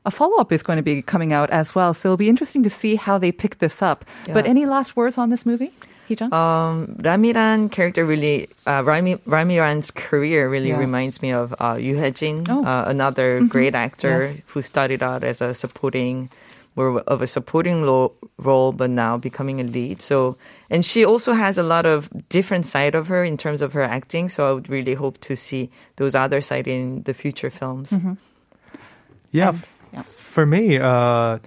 a 0.06 0.12
follow-up 0.12 0.52
is 0.52 0.62
going 0.62 0.78
to 0.78 0.84
be 0.84 1.02
coming 1.02 1.34
out 1.34 1.50
as 1.50 1.74
well. 1.74 1.94
So 1.94 2.10
it'll 2.10 2.18
be 2.18 2.30
interesting 2.30 2.62
to 2.64 2.70
see 2.70 2.96
how 2.96 3.18
they 3.18 3.32
pick 3.32 3.58
this 3.58 3.82
up. 3.82 4.06
But 4.32 4.46
any 4.46 4.66
last 4.68 4.96
words 4.96 5.18
on 5.18 5.30
this 5.32 5.48
movie, 5.48 5.74
Heejun? 6.08 6.32
Um, 6.32 6.96
Ramiran 7.02 7.72
character 7.72 8.06
really, 8.06 8.48
uh, 8.68 8.84
Rami, 8.86 9.16
Ramiran's 9.26 9.90
career 9.90 10.48
really 10.48 10.70
Yeah. 10.70 10.78
reminds 10.78 11.24
me 11.24 11.34
of 11.34 11.56
uh, 11.60 11.78
Yu 11.82 11.98
Hye-jin, 11.98 12.46
Oh. 12.48 12.64
uh, 12.64 12.86
another 12.86 13.42
great 13.50 13.74
actor 13.74 14.30
Yes. 14.30 14.38
who 14.54 14.62
started 14.62 15.02
out 15.02 15.24
as 15.24 15.42
a 15.42 15.56
supporting, 15.56 16.30
more 16.76 17.00
of 17.08 17.22
a 17.22 17.28
supporting 17.28 17.84
lo- 17.86 18.12
role, 18.38 18.72
but 18.74 18.90
now 18.90 19.18
becoming 19.18 19.62
a 19.62 19.64
lead. 19.64 20.02
So, 20.02 20.36
and 20.70 20.86
she 20.86 21.06
also 21.06 21.34
has 21.34 21.58
a 21.58 21.64
lot 21.64 21.86
of 21.86 22.10
different 22.30 22.66
side 22.66 22.96
of 22.96 23.08
her 23.08 23.24
in 23.24 23.38
terms 23.38 23.62
of 23.62 23.74
her 23.74 23.82
acting. 23.84 24.28
So 24.30 24.50
I 24.50 24.54
would 24.54 24.70
really 24.70 24.94
hope 24.94 25.20
to 25.22 25.36
see 25.36 25.70
those 25.96 26.16
other 26.16 26.42
side 26.42 26.68
in 26.68 27.04
the 27.04 27.14
future 27.14 27.50
films. 27.50 27.94
Yeah, 29.32 29.50
And- 29.50 29.68
yeah. 29.94 30.02
for 30.04 30.46
me, 30.46 30.78
uh, 30.80 31.40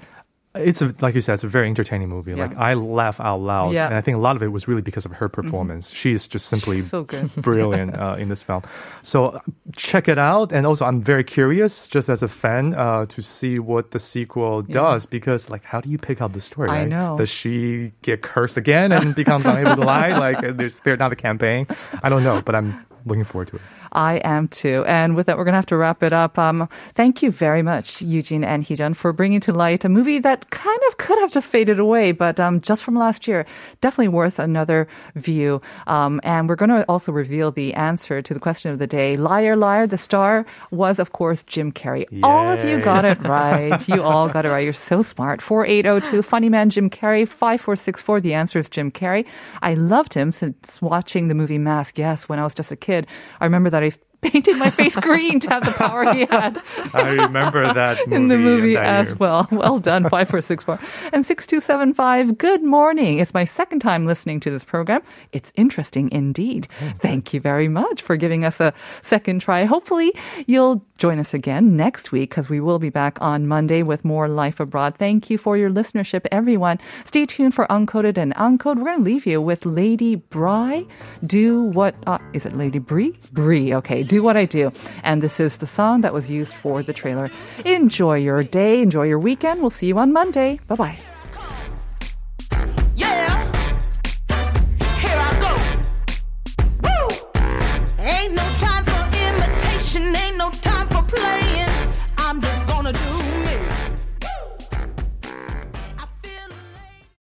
it's 0.59 0.83
a 0.83 0.95
like 1.01 1.15
you 1.15 1.21
said, 1.21 1.35
it's 1.35 1.45
a 1.45 1.49
very 1.49 1.67
entertaining 1.69 2.09
movie. 2.09 2.33
Yeah. 2.33 2.47
Like 2.47 2.57
I 2.57 2.75
laugh 2.75 3.21
out 3.21 3.41
loud, 3.41 3.73
Yeah. 3.73 3.87
and 3.87 3.95
I 3.95 4.01
think 4.01 4.17
a 4.17 4.21
lot 4.21 4.37
of 4.37 4.43
it 4.43 4.49
was 4.49 4.69
really 4.69 4.83
because 4.83 5.05
of 5.07 5.13
her 5.13 5.29
performance. 5.29 5.91
She 5.91 6.13
is 6.13 6.29
just 6.29 6.47
simply 6.47 6.81
So 6.81 7.05
good. 7.05 7.35
brilliant 7.37 7.97
uh, 7.97 8.17
in 8.19 8.29
this 8.29 8.43
film. 8.43 8.63
So 9.03 9.27
uh, 9.27 9.41
check 9.77 10.09
it 10.09 10.19
out, 10.19 10.53
and 10.53 10.67
also 10.67 10.85
I'm 10.85 11.01
very 11.01 11.25
curious, 11.25 11.89
just 11.89 12.09
as 12.09 12.23
a 12.23 12.29
fan, 12.29 12.75
uh, 12.75 13.07
to 13.07 13.23
see 13.23 13.59
what 13.59 13.91
the 13.93 13.99
sequel 13.99 14.63
does. 14.63 15.07
Because 15.07 15.49
like, 15.51 15.65
how 15.65 15.81
do 15.81 15.89
you 15.91 15.99
pick 15.99 16.21
up 16.21 16.33
the 16.33 16.41
story? 16.41 16.69
I 16.71 16.81
right? 16.81 16.89
know. 16.89 17.17
Does 17.17 17.31
she 17.31 17.93
get 18.03 18.23
cursed 18.23 18.57
again 18.57 18.93
and 18.93 19.15
becomes 19.15 19.47
unable 19.47 19.77
to 19.77 19.83
lie? 19.83 20.09
Like, 20.19 20.39
uh, 20.43 20.53
there's 20.53 20.81
there's 20.81 20.99
not 20.99 21.13
a 21.13 21.17
campaign. 21.17 21.67
I 22.03 22.09
don't 22.09 22.25
know, 22.25 22.43
but 22.43 22.55
I'm 22.55 22.85
looking 23.07 23.25
forward 23.25 23.49
to 23.49 23.57
it. 23.57 23.63
I 23.93 24.17
am 24.25 24.49
too. 24.49 24.85
And 24.87 25.17
with 25.17 25.27
that, 25.27 25.39
we're 25.39 25.45
going 25.45 25.53
to 25.53 25.59
have 25.59 25.67
to 25.67 25.77
wrap 25.77 26.03
it 26.03 26.13
up. 26.13 26.39
Um, 26.39 26.69
thank 26.95 27.23
you 27.23 27.31
very 27.31 27.63
much, 27.63 28.03
Eugene 28.03 28.45
and 28.45 28.65
Heejun, 28.65 28.97
for 28.97 29.13
bringing 29.13 29.41
to 29.41 29.53
light 29.53 29.85
a 29.85 29.89
movie 29.89 30.19
that 30.19 30.51
kind 30.51 30.81
of 30.89 30.99
could 30.99 31.19
have 31.19 31.33
just 31.33 31.51
faded 31.51 31.79
away, 31.79 32.13
but 32.13 32.39
um, 32.41 32.61
just 32.61 32.83
from 32.83 32.95
last 32.95 33.27
year, 33.29 33.47
definitely 33.81 34.09
worth 34.09 34.39
another 34.39 34.89
view. 35.15 35.61
Um, 35.87 36.21
and 36.25 36.49
we're 36.49 36.57
going 36.57 36.71
to 36.71 36.85
also 36.89 37.13
reveal 37.13 37.51
the 37.51 37.75
answer 37.75 38.23
to 38.23 38.35
the 38.35 38.41
question 38.41 38.73
of 38.73 38.79
the 38.79 38.87
day. 38.87 39.17
Liar, 39.17 39.57
liar, 39.57 39.87
the 39.87 39.99
star 39.99 40.45
was, 40.71 40.99
of 40.99 41.13
course, 41.13 41.45
Jim 41.45 41.73
Carrey. 41.73 42.07
All 42.23 42.49
of 42.49 42.65
you 42.65 42.81
got 42.81 43.05
it 43.05 43.21
right. 43.23 43.87
You 43.89 44.03
all 44.03 44.29
got 44.29 44.45
it 44.45 44.51
right. 44.51 44.65
You're 44.65 44.73
so 44.73 45.03
smart. 45.03 45.41
4802, 45.41 46.23
funny 46.23 46.49
man 46.49 46.71
Jim 46.71 46.91
Carrey. 46.91 47.27
5464, 47.27 48.21
the 48.21 48.35
answer 48.35 48.59
is 48.59 48.69
Jim 48.69 48.91
Carrey. 48.91 49.27
I 49.63 49.75
loved 49.75 50.15
him 50.15 50.33
since 50.33 50.81
watching 50.83 51.29
the 51.29 51.35
movie 51.35 51.59
Mask. 51.59 51.99
Yes, 51.99 52.29
when 52.29 52.39
I 52.39 52.45
was 52.45 52.55
just 52.55 52.73
a 52.73 52.77
kid. 52.77 53.07
I 53.41 53.45
remember 53.45 53.71
that 53.71 53.78
I 53.83 53.93
painted 54.23 54.57
my 54.59 54.69
face 54.71 54.97
green 54.97 55.39
to 55.41 55.49
have 55.49 55.65
the 55.65 55.71
power 55.73 56.13
he 56.13 56.25
had 56.27 56.61
I 56.93 57.11
remember 57.11 57.73
that 57.73 57.99
movie 58.07 58.17
in 58.17 58.29
the 58.29 58.39
movie 58.39 58.77
as 58.77 59.11
year. 59.11 59.17
well. 59.19 59.47
Well 59.51 59.79
done, 59.79 60.03
5464. 60.11 60.75
And 61.13 61.25
6275, 61.25 62.37
good 62.37 62.63
morning. 62.65 63.19
It's 63.19 63.33
my 63.33 63.45
second 63.45 63.81
time 63.81 64.07
listening 64.07 64.41
to 64.41 64.51
this 64.51 64.65
program. 64.65 65.03
It's 65.33 65.53
interesting 65.57 66.11
indeed. 66.11 66.67
Thank 66.99 67.33
you 67.33 67.41
very 67.41 67.69
much 67.69 68.03
for 68.03 68.17
giving 68.17 68.45
us 68.45 68.59
a 68.61 68.73
second 69.03 69.41
try. 69.41 69.65
Hopefully, 69.65 70.13
you'll 70.47 70.85
join 70.99 71.19
us 71.21 71.33
again 71.33 71.77
next 71.77 72.11
week 72.11 72.31
because 72.31 72.49
we 72.49 72.61
will 72.61 72.81
be 72.81 72.91
back 72.91 73.19
on 73.21 73.47
Monday 73.47 73.83
with 73.85 74.05
more 74.05 74.27
Life 74.29 74.59
Abroad. 74.59 74.97
Thank 74.97 75.31
you 75.31 75.39
for 75.39 75.57
your 75.57 75.71
listenership, 75.71 76.27
everyone. 76.33 76.79
Stay 77.05 77.25
tuned 77.27 77.55
for 77.55 77.67
Uncoded 77.69 78.17
and 78.19 78.35
Uncode. 78.35 78.77
We're 78.79 78.87
going 78.87 78.99
to 78.99 79.05
leave 79.05 79.27
you 79.27 79.41
with 79.41 79.65
Lady 79.65 80.17
Bry. 80.17 80.85
Do 81.25 81.63
what, 81.63 81.95
uh, 82.07 82.19
is 82.33 82.45
it 82.47 82.57
Lady 82.57 82.81
Bree? 82.81 83.17
Bree, 83.33 83.73
okay. 83.75 84.03
Do 84.09 84.23
what 84.23 84.37
I 84.37 84.45
do. 84.45 84.73
And 85.03 85.23
this 85.23 85.39
is 85.39 85.59
the 85.59 85.67
song 85.67 86.01
that 86.01 86.13
was 86.13 86.31
used 86.31 86.55
for 86.55 86.83
the 86.83 86.93
trailer. 86.93 87.31
Enjoy 87.65 88.17
your 88.17 88.43
day. 88.43 88.83
Enjoy 88.83 89.05
your 89.05 89.19
weekend. 89.19 89.61
We'll 89.61 89.71
see 89.71 89.87
you 89.87 89.99
on 89.99 90.13
Monday. 90.13 90.61
Bye 90.67 90.77
bye. 90.77 90.99